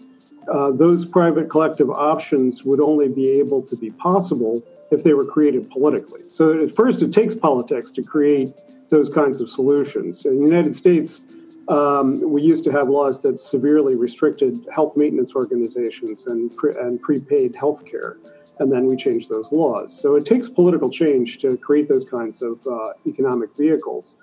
uh, 0.52 0.72
those 0.72 1.06
private 1.06 1.50
collective 1.50 1.90
options 1.90 2.64
would 2.64 2.82
only 2.82 3.08
be 3.08 3.30
able 3.30 3.62
to 3.64 3.76
be 3.76 3.90
possible 3.92 4.64
if 4.92 5.04
they 5.04 5.14
were 5.14 5.26
created 5.26 5.70
politically. 5.70 6.22
So, 6.30 6.64
at 6.64 6.76
first, 6.76 7.02
it 7.02 7.12
takes 7.12 7.36
politics 7.36 7.92
to 7.92 8.04
create 8.04 8.54
those 8.90 9.10
kinds 9.10 9.42
of 9.42 9.50
solutions. 9.50 10.26
In 10.26 10.40
the 10.40 10.46
United 10.48 10.76
States, 10.76 11.22
um, 11.68 12.22
we 12.22 12.44
used 12.44 12.64
to 12.66 12.72
have 12.72 12.90
laws 12.90 13.22
that 13.22 13.40
severely 13.40 13.96
restricted 13.96 14.68
health 14.72 14.96
maintenance 14.96 15.36
organizations 15.36 16.28
and, 16.28 16.56
pre- 16.56 16.76
and 16.76 17.02
prepaid 17.02 17.56
health 17.56 17.86
care. 17.86 18.18
And 18.60 18.72
then 18.72 18.86
we 18.86 18.96
changed 18.96 19.30
those 19.30 19.52
laws. 19.52 20.00
So 20.00 20.16
it 20.16 20.26
takes 20.26 20.48
political 20.48 20.90
change 20.90 21.40
to 21.40 21.58
create 21.58 21.90
those 21.90 22.06
kinds 22.06 22.42
of 22.42 22.66
uh, 22.68 22.94
economic 23.06 23.56
vehicles. 23.58 24.16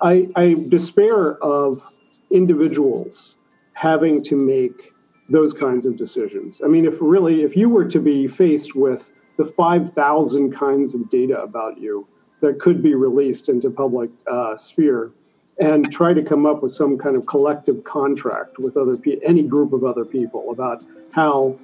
I, 0.00 0.28
I 0.36 0.54
despair 0.68 1.42
of 1.42 1.84
individuals 2.30 3.34
having 3.74 4.22
to 4.22 4.36
make 4.36 4.93
those 5.28 5.54
kinds 5.54 5.86
of 5.86 5.96
decisions. 5.96 6.60
I 6.64 6.68
mean, 6.68 6.84
if 6.84 6.96
really, 7.00 7.42
if 7.42 7.56
you 7.56 7.68
were 7.68 7.84
to 7.86 8.00
be 8.00 8.26
faced 8.26 8.74
with 8.74 9.12
the 9.36 9.44
5,000 9.44 10.52
kinds 10.52 10.94
of 10.94 11.10
data 11.10 11.40
about 11.40 11.78
you 11.78 12.06
that 12.40 12.60
could 12.60 12.82
be 12.82 12.94
released 12.94 13.48
into 13.48 13.70
public 13.70 14.10
uh, 14.26 14.56
sphere, 14.56 15.12
and 15.58 15.90
try 15.92 16.12
to 16.12 16.22
come 16.22 16.46
up 16.46 16.62
with 16.62 16.72
some 16.72 16.98
kind 16.98 17.16
of 17.16 17.26
collective 17.26 17.84
contract 17.84 18.58
with 18.58 18.76
other 18.76 18.96
pe- 18.96 19.20
any 19.24 19.42
group 19.42 19.72
of 19.72 19.84
other 19.84 20.04
people 20.04 20.50
about 20.50 20.82
how 21.12 21.56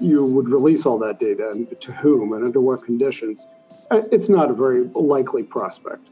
you 0.00 0.26
would 0.26 0.48
release 0.48 0.84
all 0.84 0.98
that 0.98 1.18
data 1.18 1.50
and 1.50 1.80
to 1.80 1.92
whom 1.92 2.32
and 2.32 2.44
under 2.44 2.60
what 2.60 2.84
conditions. 2.84 3.46
Uh, 3.90 4.02
it's 4.10 4.28
not 4.28 4.50
a 4.50 4.52
very 4.52 4.84
likely 4.94 5.42
prospect. 5.42 6.04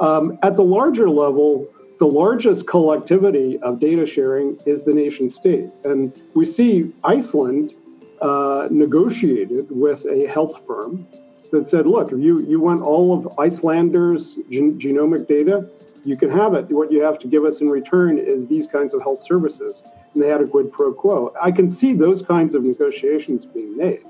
Um, 0.00 0.38
at 0.42 0.56
the 0.56 0.64
larger 0.64 1.10
level, 1.10 1.68
the 1.98 2.06
largest 2.06 2.66
collectivity 2.66 3.58
of 3.60 3.80
data 3.80 4.06
sharing 4.06 4.56
is 4.66 4.84
the 4.84 4.94
nation 4.94 5.28
state. 5.28 5.68
And 5.84 6.12
we 6.34 6.44
see 6.44 6.92
Iceland 7.02 7.74
uh, 8.20 8.68
negotiated 8.70 9.66
with 9.70 10.04
a 10.06 10.26
health 10.26 10.62
firm 10.66 11.06
that 11.50 11.66
said, 11.66 11.86
look, 11.86 12.12
if 12.12 12.18
you, 12.18 12.40
you 12.40 12.60
want 12.60 12.82
all 12.82 13.16
of 13.16 13.38
Icelanders' 13.38 14.38
gen- 14.50 14.78
genomic 14.78 15.26
data, 15.26 15.68
you 16.04 16.16
can 16.16 16.30
have 16.30 16.54
it. 16.54 16.70
What 16.70 16.92
you 16.92 17.02
have 17.02 17.18
to 17.20 17.26
give 17.26 17.44
us 17.44 17.60
in 17.60 17.68
return 17.68 18.18
is 18.18 18.46
these 18.46 18.66
kinds 18.66 18.94
of 18.94 19.02
health 19.02 19.20
services. 19.20 19.82
And 20.14 20.22
they 20.22 20.28
had 20.28 20.40
a 20.40 20.46
quid 20.46 20.72
pro 20.72 20.92
quo. 20.92 21.32
I 21.42 21.50
can 21.50 21.68
see 21.68 21.94
those 21.94 22.22
kinds 22.22 22.54
of 22.54 22.64
negotiations 22.64 23.44
being 23.44 23.76
made. 23.76 24.04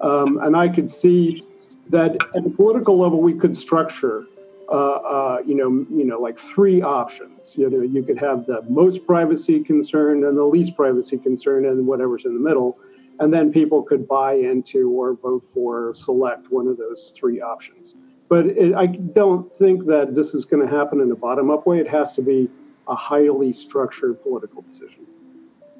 Um, 0.00 0.38
and 0.42 0.56
I 0.56 0.68
could 0.68 0.90
see 0.90 1.44
that 1.90 2.16
at 2.34 2.44
the 2.44 2.50
political 2.50 2.98
level, 2.98 3.20
we 3.20 3.34
could 3.34 3.56
structure, 3.56 4.26
uh, 4.70 4.74
uh, 4.74 5.42
you 5.44 5.54
know, 5.54 5.84
you 5.90 6.04
know, 6.04 6.20
like 6.20 6.38
three 6.38 6.80
options. 6.80 7.54
You 7.56 7.68
know, 7.68 7.80
you 7.82 8.02
could 8.02 8.18
have 8.18 8.46
the 8.46 8.62
most 8.68 9.04
privacy 9.04 9.64
concern 9.64 10.24
and 10.24 10.38
the 10.38 10.44
least 10.44 10.76
privacy 10.76 11.18
concern, 11.18 11.64
and 11.64 11.86
whatever's 11.86 12.24
in 12.24 12.34
the 12.34 12.40
middle, 12.40 12.78
and 13.18 13.34
then 13.34 13.52
people 13.52 13.82
could 13.82 14.06
buy 14.06 14.34
into 14.34 14.90
or 14.90 15.14
vote 15.14 15.44
for, 15.52 15.92
select 15.94 16.50
one 16.50 16.68
of 16.68 16.76
those 16.76 17.12
three 17.16 17.40
options. 17.40 17.96
But 18.28 18.46
it, 18.46 18.74
I 18.74 18.86
don't 18.86 19.52
think 19.58 19.86
that 19.86 20.14
this 20.14 20.34
is 20.34 20.44
going 20.44 20.64
to 20.64 20.72
happen 20.72 21.00
in 21.00 21.10
a 21.10 21.16
bottom 21.16 21.50
up 21.50 21.66
way. 21.66 21.80
It 21.80 21.88
has 21.88 22.12
to 22.14 22.22
be 22.22 22.48
a 22.86 22.94
highly 22.94 23.52
structured 23.52 24.22
political 24.22 24.62
decision. 24.62 25.04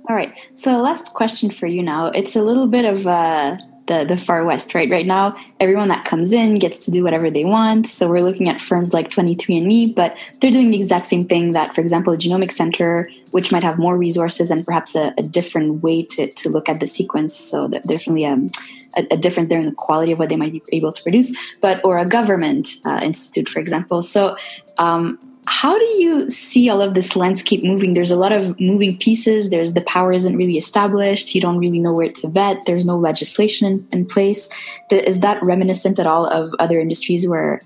All 0.08 0.16
right. 0.16 0.36
So, 0.54 0.78
last 0.80 1.12
question 1.14 1.50
for 1.50 1.66
you 1.66 1.82
now. 1.82 2.06
It's 2.06 2.34
a 2.34 2.42
little 2.42 2.66
bit 2.66 2.84
of 2.84 3.06
uh, 3.06 3.56
the, 3.90 4.04
the 4.04 4.16
far 4.16 4.44
west, 4.44 4.72
right? 4.72 4.88
Right 4.88 5.04
now, 5.04 5.36
everyone 5.58 5.88
that 5.88 6.04
comes 6.04 6.32
in 6.32 6.60
gets 6.60 6.78
to 6.84 6.92
do 6.92 7.02
whatever 7.02 7.28
they 7.28 7.44
want. 7.44 7.88
So, 7.88 8.08
we're 8.08 8.20
looking 8.20 8.48
at 8.48 8.60
firms 8.60 8.94
like 8.94 9.10
23andMe, 9.10 9.96
but 9.96 10.16
they're 10.40 10.52
doing 10.52 10.70
the 10.70 10.76
exact 10.76 11.06
same 11.06 11.24
thing 11.24 11.50
that, 11.52 11.74
for 11.74 11.80
example, 11.80 12.12
a 12.12 12.16
genomic 12.16 12.52
center, 12.52 13.10
which 13.32 13.50
might 13.50 13.64
have 13.64 13.78
more 13.78 13.96
resources 13.96 14.52
and 14.52 14.64
perhaps 14.64 14.94
a, 14.94 15.12
a 15.18 15.24
different 15.24 15.82
way 15.82 16.04
to, 16.04 16.30
to 16.34 16.48
look 16.48 16.68
at 16.68 16.78
the 16.78 16.86
sequence. 16.86 17.34
So, 17.34 17.66
definitely 17.66 18.26
um, 18.26 18.52
a, 18.96 19.08
a, 19.10 19.16
difference 19.16 19.48
there 19.48 19.58
in 19.58 19.66
the 19.66 19.72
quality 19.72 20.12
of 20.12 20.20
what 20.20 20.28
they 20.28 20.36
might 20.36 20.52
be 20.52 20.62
able 20.70 20.92
to 20.92 21.02
produce, 21.02 21.36
but 21.60 21.84
or 21.84 21.98
a 21.98 22.06
government 22.06 22.68
uh, 22.86 23.00
institute, 23.02 23.48
for 23.48 23.58
example. 23.58 24.02
So, 24.02 24.36
um, 24.78 25.18
how 25.46 25.78
do 25.78 25.84
you 25.84 26.28
see 26.28 26.68
all 26.68 26.82
of 26.82 26.94
this 26.94 27.16
landscape 27.16 27.62
moving? 27.64 27.94
There's 27.94 28.10
a 28.10 28.16
lot 28.16 28.32
of 28.32 28.58
moving 28.60 28.96
pieces. 28.96 29.50
There's 29.50 29.74
the 29.74 29.80
power 29.82 30.12
isn't 30.12 30.36
really 30.36 30.56
established. 30.56 31.34
You 31.34 31.40
don't 31.40 31.58
really 31.58 31.80
know 31.80 31.92
where 31.92 32.10
to 32.10 32.28
vet. 32.28 32.66
There's 32.66 32.84
no 32.84 32.96
legislation 32.96 33.66
in, 33.66 33.88
in 33.92 34.06
place. 34.06 34.48
Is 34.90 35.20
that 35.20 35.42
reminiscent 35.42 35.98
at 35.98 36.06
all 36.06 36.26
of 36.26 36.52
other 36.58 36.78
industries 36.78 37.26
where 37.26 37.60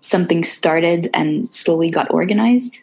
something 0.00 0.44
started 0.44 1.08
and 1.14 1.52
slowly 1.52 1.90
got 1.90 2.12
organized? 2.12 2.82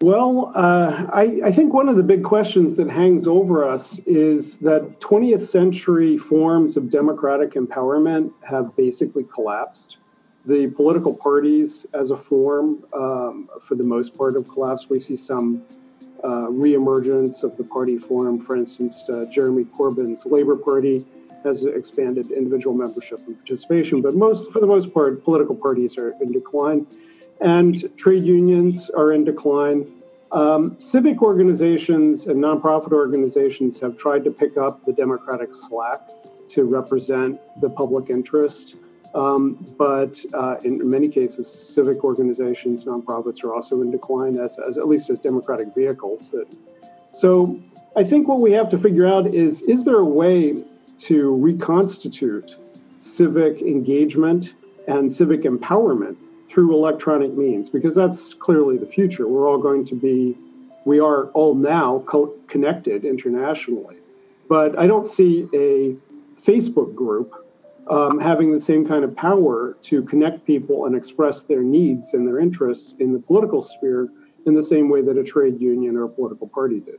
Well, 0.00 0.52
uh, 0.54 1.06
I, 1.12 1.40
I, 1.46 1.52
think 1.52 1.72
one 1.72 1.88
of 1.88 1.96
the 1.96 2.02
big 2.02 2.22
questions 2.22 2.76
that 2.76 2.90
hangs 2.90 3.26
over 3.26 3.66
us 3.66 3.98
is 4.00 4.58
that 4.58 5.00
20th 5.00 5.40
century 5.40 6.18
forms 6.18 6.76
of 6.76 6.90
democratic 6.90 7.52
empowerment 7.52 8.30
have 8.46 8.76
basically 8.76 9.24
collapsed. 9.24 9.96
The 10.46 10.68
political 10.68 11.12
parties, 11.12 11.86
as 11.92 12.10
a 12.10 12.16
form, 12.16 12.84
um, 12.92 13.48
for 13.60 13.74
the 13.74 13.84
most 13.84 14.16
part, 14.16 14.34
have 14.34 14.48
collapsed. 14.48 14.88
We 14.88 15.00
see 15.00 15.16
some 15.16 15.62
uh, 16.22 16.46
reemergence 16.48 17.42
of 17.42 17.56
the 17.56 17.64
party 17.64 17.98
form. 17.98 18.44
For 18.44 18.56
instance, 18.56 19.08
uh, 19.08 19.26
Jeremy 19.32 19.64
Corbyn's 19.64 20.24
Labour 20.24 20.56
Party 20.56 21.04
has 21.42 21.64
expanded 21.64 22.30
individual 22.30 22.76
membership 22.76 23.20
and 23.26 23.36
participation, 23.36 24.02
but 24.02 24.14
most, 24.14 24.52
for 24.52 24.60
the 24.60 24.66
most 24.66 24.92
part, 24.94 25.22
political 25.22 25.56
parties 25.56 25.98
are 25.98 26.10
in 26.20 26.32
decline 26.32 26.86
and 27.40 27.96
trade 27.96 28.24
unions 28.24 28.90
are 28.90 29.12
in 29.12 29.24
decline. 29.24 29.86
Um, 30.32 30.76
civic 30.80 31.22
organizations 31.22 32.26
and 32.26 32.42
nonprofit 32.42 32.92
organizations 32.92 33.78
have 33.80 33.96
tried 33.96 34.24
to 34.24 34.30
pick 34.30 34.56
up 34.56 34.84
the 34.84 34.92
democratic 34.92 35.54
slack 35.54 36.08
to 36.48 36.64
represent 36.64 37.40
the 37.60 37.70
public 37.70 38.10
interest. 38.10 38.76
Um, 39.14 39.64
but 39.78 40.20
uh, 40.34 40.56
in 40.64 40.88
many 40.88 41.08
cases, 41.08 41.50
civic 41.50 42.04
organizations, 42.04 42.84
nonprofits 42.84 43.42
are 43.44 43.54
also 43.54 43.80
in 43.80 43.90
decline, 43.90 44.36
as, 44.38 44.58
as 44.58 44.76
at 44.76 44.86
least 44.86 45.08
as 45.10 45.18
democratic 45.18 45.74
vehicles 45.74 46.34
So 47.14 47.58
I 47.96 48.04
think 48.04 48.28
what 48.28 48.40
we 48.40 48.52
have 48.52 48.68
to 48.70 48.78
figure 48.78 49.06
out 49.06 49.26
is 49.26 49.62
is 49.62 49.84
there 49.86 49.98
a 49.98 50.04
way 50.04 50.62
to 50.98 51.34
reconstitute 51.36 52.56
civic 53.00 53.62
engagement 53.62 54.52
and 54.86 55.12
civic 55.12 55.42
empowerment 55.42 56.16
through 56.48 56.74
electronic 56.74 57.32
means? 57.32 57.70
Because 57.70 57.94
that's 57.94 58.34
clearly 58.34 58.76
the 58.76 58.86
future. 58.86 59.26
We're 59.26 59.48
all 59.48 59.58
going 59.58 59.86
to 59.86 59.94
be, 59.94 60.36
we 60.84 61.00
are 61.00 61.28
all 61.28 61.54
now 61.54 62.02
co- 62.06 62.34
connected 62.48 63.04
internationally. 63.04 63.96
But 64.48 64.78
I 64.78 64.86
don't 64.86 65.06
see 65.06 65.48
a 65.54 65.96
Facebook 66.42 66.94
group 66.94 67.45
um, 67.88 68.18
having 68.18 68.52
the 68.52 68.60
same 68.60 68.86
kind 68.86 69.04
of 69.04 69.14
power 69.14 69.76
to 69.82 70.02
connect 70.02 70.44
people 70.44 70.86
and 70.86 70.96
express 70.96 71.44
their 71.44 71.62
needs 71.62 72.14
and 72.14 72.26
their 72.26 72.38
interests 72.38 72.94
in 72.98 73.12
the 73.12 73.18
political 73.18 73.62
sphere 73.62 74.08
in 74.46 74.54
the 74.54 74.62
same 74.62 74.88
way 74.88 75.02
that 75.02 75.16
a 75.16 75.24
trade 75.24 75.60
union 75.60 75.96
or 75.96 76.04
a 76.04 76.08
political 76.08 76.48
party 76.48 76.80
did. 76.80 76.98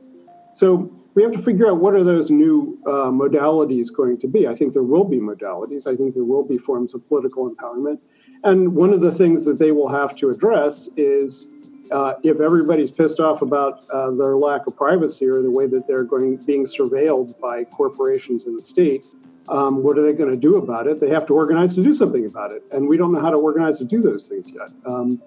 So 0.54 0.90
we 1.14 1.22
have 1.22 1.32
to 1.32 1.42
figure 1.42 1.68
out 1.68 1.78
what 1.78 1.94
are 1.94 2.04
those 2.04 2.30
new 2.30 2.78
uh, 2.86 3.10
modalities 3.10 3.92
going 3.92 4.18
to 4.18 4.28
be. 4.28 4.46
I 4.46 4.54
think 4.54 4.72
there 4.72 4.82
will 4.82 5.04
be 5.04 5.18
modalities. 5.18 5.86
I 5.86 5.96
think 5.96 6.14
there 6.14 6.24
will 6.24 6.44
be 6.44 6.58
forms 6.58 6.94
of 6.94 7.06
political 7.08 7.50
empowerment. 7.50 7.98
And 8.44 8.74
one 8.74 8.92
of 8.92 9.00
the 9.00 9.12
things 9.12 9.44
that 9.44 9.58
they 9.58 9.72
will 9.72 9.88
have 9.88 10.16
to 10.16 10.30
address 10.30 10.88
is 10.96 11.48
uh, 11.90 12.14
if 12.22 12.40
everybody's 12.40 12.90
pissed 12.90 13.20
off 13.20 13.42
about 13.42 13.88
uh, 13.90 14.10
their 14.10 14.36
lack 14.36 14.66
of 14.66 14.76
privacy 14.76 15.26
or 15.26 15.42
the 15.42 15.50
way 15.50 15.66
that 15.66 15.86
they're 15.86 16.04
going 16.04 16.36
being 16.36 16.64
surveilled 16.64 17.38
by 17.40 17.64
corporations 17.64 18.46
in 18.46 18.54
the 18.54 18.62
state, 18.62 19.04
um, 19.50 19.82
what 19.82 19.98
are 19.98 20.02
they 20.02 20.12
going 20.12 20.30
to 20.30 20.36
do 20.36 20.56
about 20.56 20.86
it? 20.86 21.00
They 21.00 21.10
have 21.10 21.26
to 21.26 21.34
organize 21.34 21.74
to 21.74 21.82
do 21.82 21.94
something 21.94 22.26
about 22.26 22.52
it, 22.52 22.62
and 22.72 22.88
we 22.88 22.96
don't 22.96 23.12
know 23.12 23.20
how 23.20 23.30
to 23.30 23.38
organize 23.38 23.78
to 23.78 23.84
do 23.84 24.00
those 24.00 24.26
things 24.26 24.50
yet 24.50 24.68
um, 24.86 25.20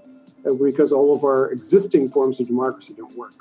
because 0.59 0.91
all 0.91 1.15
of 1.15 1.23
our 1.23 1.51
existing 1.51 2.09
forms 2.09 2.39
of 2.39 2.47
democracy 2.47 2.93
don't 2.93 3.15
work. 3.17 3.33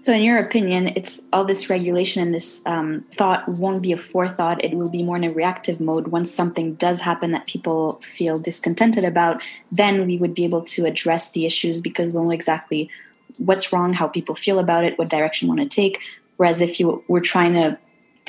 So, 0.00 0.14
in 0.14 0.22
your 0.22 0.38
opinion, 0.38 0.92
it's 0.96 1.20
all 1.30 1.44
this 1.44 1.68
regulation 1.68 2.22
and 2.22 2.34
this 2.34 2.62
um, 2.64 3.04
thought 3.12 3.46
won't 3.46 3.82
be 3.82 3.92
a 3.92 3.98
forethought. 3.98 4.64
It 4.64 4.72
will 4.72 4.88
be 4.88 5.02
more 5.02 5.16
in 5.16 5.24
a 5.24 5.30
reactive 5.30 5.78
mode. 5.78 6.08
Once 6.08 6.30
something 6.30 6.72
does 6.76 7.00
happen 7.00 7.32
that 7.32 7.46
people 7.46 8.00
feel 8.02 8.38
discontented 8.38 9.04
about, 9.04 9.42
then 9.70 10.06
we 10.06 10.16
would 10.16 10.32
be 10.32 10.44
able 10.44 10.62
to 10.62 10.86
address 10.86 11.32
the 11.32 11.44
issues 11.44 11.82
because 11.82 12.10
we'll 12.10 12.24
know 12.24 12.30
exactly 12.30 12.88
what's 13.36 13.74
wrong, 13.74 13.92
how 13.92 14.08
people 14.08 14.34
feel 14.34 14.58
about 14.58 14.84
it, 14.84 14.98
what 14.98 15.10
direction 15.10 15.48
we 15.48 15.56
want 15.56 15.70
to 15.70 15.76
take. 15.76 16.00
Whereas 16.38 16.62
if 16.62 16.80
you 16.80 17.04
were 17.06 17.20
trying 17.20 17.52
to 17.52 17.78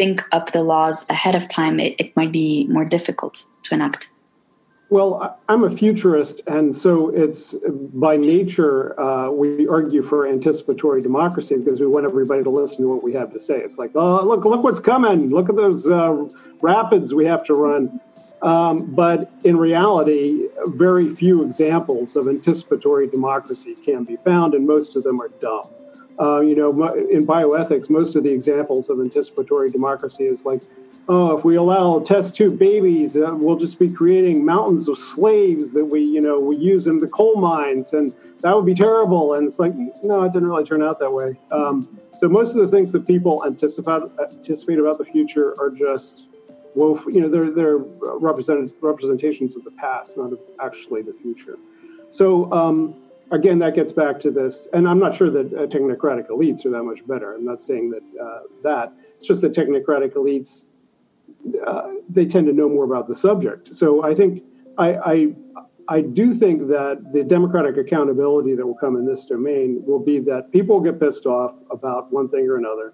think 0.02 0.26
up 0.32 0.52
the 0.52 0.64
laws 0.64 1.08
ahead 1.12 1.36
of 1.36 1.48
time, 1.48 1.80
it, 1.80 1.94
it 2.00 2.16
might 2.16 2.32
be 2.32 2.66
more 2.70 2.84
difficult 2.84 3.46
to 3.62 3.76
enact. 3.76 4.10
Well, 4.90 5.40
I'm 5.48 5.64
a 5.64 5.70
futurist, 5.70 6.42
and 6.48 6.76
so 6.76 7.10
it's 7.10 7.54
by 7.94 8.18
nature 8.18 9.00
uh, 9.00 9.30
we 9.30 9.68
argue 9.68 10.02
for 10.02 10.28
anticipatory 10.28 11.02
democracy 11.02 11.56
because 11.56 11.80
we 11.80 11.86
want 11.86 12.06
everybody 12.06 12.44
to 12.44 12.50
listen 12.50 12.82
to 12.82 12.90
what 12.90 13.04
we 13.04 13.14
have 13.14 13.32
to 13.34 13.40
say. 13.40 13.60
It's 13.60 13.78
like, 13.78 13.92
oh, 13.94 14.26
look, 14.26 14.44
look 14.44 14.64
what's 14.64 14.80
coming! 14.80 15.30
Look 15.30 15.50
at 15.50 15.56
those 15.56 15.88
uh, 15.88 16.28
rapids 16.62 17.14
we 17.14 17.26
have 17.26 17.44
to 17.46 17.54
run. 17.54 18.02
Um, 18.42 18.88
but 18.96 19.32
in 19.44 19.56
reality, 19.56 20.48
very 20.66 21.14
few 21.14 21.44
examples 21.44 22.16
of 22.16 22.28
anticipatory 22.28 23.08
democracy 23.08 23.76
can 23.76 24.04
be 24.04 24.16
found, 24.16 24.56
and 24.56 24.66
most 24.66 24.96
of 24.96 25.04
them 25.04 25.22
are 25.22 25.30
dumb. 25.40 25.70
Uh, 26.22 26.40
you 26.40 26.56
know, 26.56 26.70
in 27.10 27.26
bioethics, 27.26 27.90
most 27.90 28.16
of 28.16 28.24
the 28.24 28.30
examples 28.30 28.90
of 28.90 29.00
anticipatory 29.00 29.72
democracy 29.72 30.26
is 30.26 30.46
like 30.46 30.62
oh, 31.08 31.38
if 31.38 31.44
we 31.44 31.56
allow 31.56 32.00
test 32.00 32.36
tube 32.36 32.58
babies, 32.58 33.18
uh, 33.18 33.34
we'll 33.34 33.58
just 33.58 33.80
be 33.80 33.90
creating 33.90 34.46
mountains 34.46 34.88
of 34.88 34.98
slaves 34.98 35.74
that 35.74 35.86
we, 35.86 36.02
you 36.02 36.22
know, 36.22 36.40
we 36.40 36.56
use 36.56 36.88
in 36.88 37.00
the 37.00 37.08
coal 37.08 37.36
mines, 37.36 37.94
and 37.94 38.14
that 38.42 38.56
would 38.56 38.66
be 38.66 38.74
terrible. 38.74 39.34
And 39.34 39.46
it's 39.46 39.60
like, 39.60 39.74
no, 40.04 40.24
it 40.24 40.34
didn't 40.34 40.48
really 40.48 40.64
turn 40.64 40.82
out 40.82 41.00
that 41.00 41.12
way. 41.12 41.38
Um, 41.52 42.00
so 42.20 42.30
most 42.30 42.56
of 42.56 42.62
the 42.62 42.68
things 42.68 42.92
that 42.92 43.06
people 43.06 43.44
anticipate 43.46 44.04
anticipate 44.20 44.80
about 44.80 44.98
the 44.98 45.06
future 45.06 45.60
are 45.60 45.70
just 45.70 46.28
woeful. 46.76 47.12
You 47.12 47.22
know, 47.22 47.30
they're 47.30 47.52
they're 47.52 47.78
representations 47.78 49.56
of 49.56 49.64
the 49.64 49.72
past, 49.72 50.18
not 50.18 50.34
of 50.34 50.40
actually 50.60 51.02
the 51.02 51.14
future. 51.14 51.58
So. 52.10 52.52
Um, 52.52 52.96
again, 53.32 53.60
that 53.60 53.76
gets 53.76 53.92
back 53.92 54.20
to 54.22 54.32
this, 54.32 54.68
and 54.74 54.88
I'm 54.88 55.00
not 55.00 55.16
sure 55.16 55.30
that 55.30 55.54
uh, 55.54 55.68
technocratic 55.68 56.28
elites 56.28 56.66
are 56.66 56.70
that 56.72 56.84
much 56.84 57.06
better. 57.08 57.34
I'm 57.34 57.46
not 57.46 57.62
saying 57.62 57.92
that 57.92 58.04
uh, 58.22 58.40
that. 58.64 58.94
It's 59.18 59.28
just 59.28 59.42
that 59.42 59.54
technocratic 59.54 60.14
elites 60.14 60.66
uh, 61.66 61.92
they 62.10 62.26
tend 62.26 62.48
to 62.48 62.54
know 62.54 62.70
more 62.70 62.84
about 62.84 63.08
the 63.08 63.16
subject. 63.16 63.74
So 63.74 64.04
I 64.04 64.14
think 64.14 64.44
I, 64.78 64.96
I, 64.96 65.28
I 65.88 66.02
do 66.02 66.34
think 66.34 66.68
that 66.68 67.12
the 67.14 67.24
democratic 67.24 67.78
accountability 67.78 68.56
that 68.56 68.66
will 68.66 68.76
come 68.76 68.96
in 68.96 69.06
this 69.06 69.26
domain 69.26 69.82
will 69.86 70.00
be 70.00 70.20
that 70.20 70.52
people 70.52 70.80
get 70.80 71.00
pissed 71.00 71.26
off 71.26 71.56
about 71.70 72.12
one 72.12 72.30
thing 72.30 72.48
or 72.48 72.58
another. 72.58 72.94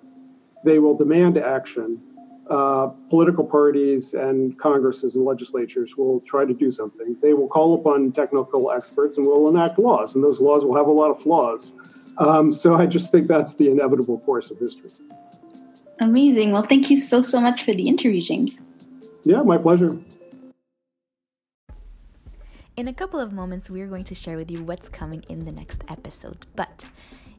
They 0.63 0.79
will 0.79 0.97
demand 0.97 1.37
action. 1.37 2.01
Uh, 2.49 2.87
political 3.09 3.43
parties 3.43 4.13
and 4.13 4.57
congresses 4.57 5.15
and 5.15 5.25
legislatures 5.25 5.97
will 5.97 6.21
try 6.21 6.45
to 6.45 6.53
do 6.53 6.71
something. 6.71 7.17
They 7.21 7.33
will 7.33 7.49
call 7.49 7.73
upon 7.73 8.13
technical 8.13 8.71
experts 8.71 9.17
and 9.17 9.25
will 9.25 9.49
enact 9.49 9.77
laws, 9.77 10.15
and 10.15 10.23
those 10.23 10.39
laws 10.39 10.63
will 10.63 10.75
have 10.75 10.87
a 10.87 10.91
lot 10.91 11.11
of 11.11 11.21
flaws. 11.21 11.73
Um, 12.19 12.53
so 12.53 12.77
I 12.77 12.85
just 12.85 13.11
think 13.11 13.27
that's 13.27 13.55
the 13.55 13.69
inevitable 13.69 14.19
course 14.19 14.49
of 14.49 14.59
history. 14.59 14.91
Amazing. 15.99 16.51
Well, 16.51 16.61
thank 16.61 16.89
you 16.89 16.97
so, 16.97 17.21
so 17.21 17.41
much 17.41 17.63
for 17.63 17.73
the 17.73 17.87
interview, 17.87 18.21
James. 18.21 18.59
Yeah, 19.23 19.41
my 19.41 19.57
pleasure. 19.57 19.97
In 22.77 22.87
a 22.87 22.93
couple 22.93 23.19
of 23.19 23.33
moments, 23.33 23.69
we're 23.69 23.87
going 23.87 24.03
to 24.05 24.15
share 24.15 24.37
with 24.37 24.51
you 24.51 24.63
what's 24.63 24.87
coming 24.87 25.23
in 25.27 25.45
the 25.45 25.51
next 25.51 25.83
episode. 25.89 26.45
But 26.55 26.85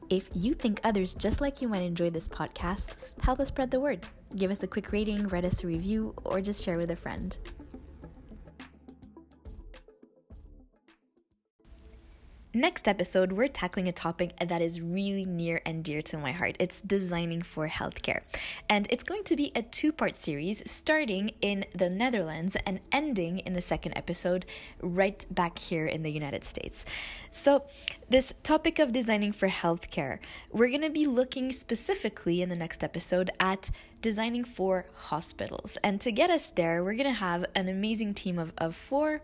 if 0.09 0.29
you 0.35 0.53
think 0.53 0.81
others 0.83 1.13
just 1.13 1.39
like 1.39 1.61
you 1.61 1.67
might 1.67 1.81
enjoy 1.81 2.09
this 2.09 2.27
podcast, 2.27 2.95
help 3.21 3.39
us 3.39 3.47
spread 3.47 3.71
the 3.71 3.79
word. 3.79 4.05
Give 4.35 4.51
us 4.51 4.61
a 4.61 4.67
quick 4.67 4.91
rating, 4.91 5.27
write 5.27 5.45
us 5.45 5.63
a 5.63 5.67
review, 5.67 6.13
or 6.23 6.39
just 6.39 6.63
share 6.63 6.77
with 6.77 6.91
a 6.91 6.95
friend. 6.95 7.35
Next 12.53 12.87
episode, 12.87 13.31
we're 13.31 13.47
tackling 13.47 13.87
a 13.87 13.91
topic 13.91 14.33
that 14.43 14.59
is 14.59 14.81
really 14.81 15.23
near 15.23 15.61
and 15.67 15.83
dear 15.83 16.01
to 16.01 16.17
my 16.17 16.31
heart. 16.31 16.55
It's 16.59 16.81
designing 16.81 17.43
for 17.43 17.67
healthcare. 17.67 18.21
And 18.67 18.87
it's 18.89 19.03
going 19.03 19.23
to 19.25 19.35
be 19.35 19.51
a 19.53 19.61
two 19.61 19.91
part 19.91 20.17
series 20.17 20.63
starting 20.65 21.29
in 21.41 21.65
the 21.75 21.91
Netherlands 21.91 22.57
and 22.65 22.79
ending 22.91 23.37
in 23.37 23.53
the 23.53 23.61
second 23.61 23.93
episode 23.95 24.47
right 24.81 25.23
back 25.29 25.59
here 25.59 25.85
in 25.85 26.01
the 26.01 26.09
United 26.09 26.43
States. 26.43 26.85
So, 27.29 27.65
this 28.09 28.33
topic 28.41 28.79
of 28.79 28.93
designing 28.93 29.31
for 29.31 29.47
healthcare, 29.47 30.17
we're 30.51 30.69
going 30.69 30.81
to 30.81 30.89
be 30.89 31.05
looking 31.05 31.51
specifically 31.51 32.41
in 32.41 32.49
the 32.49 32.55
next 32.55 32.83
episode 32.83 33.29
at 33.39 33.69
designing 34.01 34.43
for 34.43 34.87
hospitals. 34.95 35.77
And 35.83 36.01
to 36.01 36.11
get 36.11 36.31
us 36.31 36.49
there, 36.49 36.83
we're 36.83 36.95
going 36.95 37.13
to 37.13 37.13
have 37.13 37.45
an 37.53 37.69
amazing 37.69 38.15
team 38.15 38.39
of, 38.39 38.53
of 38.57 38.75
four 38.75 39.21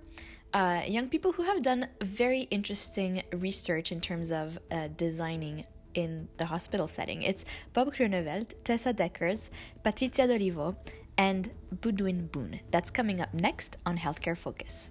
uh, 0.54 0.82
young 0.88 1.10
people 1.10 1.32
who 1.32 1.44
have 1.44 1.62
done 1.62 1.88
very 2.02 2.42
interesting 2.52 3.24
research 3.34 3.92
in 3.92 4.00
terms 4.02 4.32
of 4.32 4.58
uh, 4.72 4.88
designing 4.96 5.66
in 5.94 6.28
the 6.38 6.46
hospital 6.46 6.88
setting. 6.88 7.24
It's 7.24 7.46
Bob 7.74 7.94
Groeneveld, 7.94 8.54
Tessa 8.64 8.94
Deckers, 8.94 9.50
Patricia 9.84 10.28
D'Olivo, 10.28 10.76
and 11.18 11.50
Budwin 11.82 12.32
Boone. 12.32 12.60
That's 12.72 12.92
coming 12.92 13.22
up 13.22 13.34
next 13.34 13.78
on 13.86 13.98
Healthcare 13.98 14.38
Focus. 14.38 14.90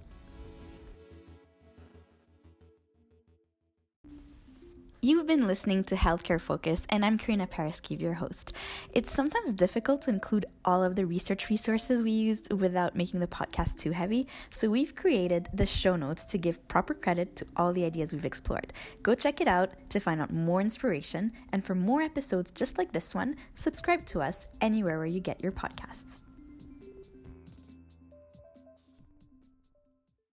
You've 5.04 5.26
been 5.26 5.46
listening 5.46 5.84
to 5.84 5.96
Healthcare 5.96 6.40
Focus, 6.40 6.86
and 6.88 7.04
I'm 7.04 7.18
Karina 7.18 7.46
Paraskiv, 7.46 8.00
your 8.00 8.14
host. 8.14 8.54
It's 8.90 9.12
sometimes 9.12 9.52
difficult 9.52 10.00
to 10.02 10.10
include 10.10 10.46
all 10.64 10.82
of 10.82 10.96
the 10.96 11.04
research 11.04 11.50
resources 11.50 12.02
we 12.02 12.10
used 12.10 12.50
without 12.50 12.96
making 12.96 13.20
the 13.20 13.26
podcast 13.26 13.78
too 13.78 13.90
heavy, 13.90 14.26
so 14.48 14.70
we've 14.70 14.96
created 14.96 15.50
the 15.52 15.66
show 15.66 15.94
notes 15.94 16.24
to 16.24 16.38
give 16.38 16.66
proper 16.68 16.94
credit 16.94 17.36
to 17.36 17.46
all 17.54 17.74
the 17.74 17.84
ideas 17.84 18.14
we've 18.14 18.24
explored. 18.24 18.72
Go 19.02 19.14
check 19.14 19.42
it 19.42 19.46
out 19.46 19.72
to 19.90 20.00
find 20.00 20.22
out 20.22 20.32
more 20.32 20.62
inspiration, 20.62 21.32
and 21.52 21.62
for 21.62 21.74
more 21.74 22.00
episodes 22.00 22.50
just 22.50 22.78
like 22.78 22.92
this 22.92 23.14
one, 23.14 23.36
subscribe 23.54 24.06
to 24.06 24.22
us 24.22 24.46
anywhere 24.62 24.96
where 24.96 25.06
you 25.06 25.20
get 25.20 25.42
your 25.42 25.52
podcasts. 25.52 26.22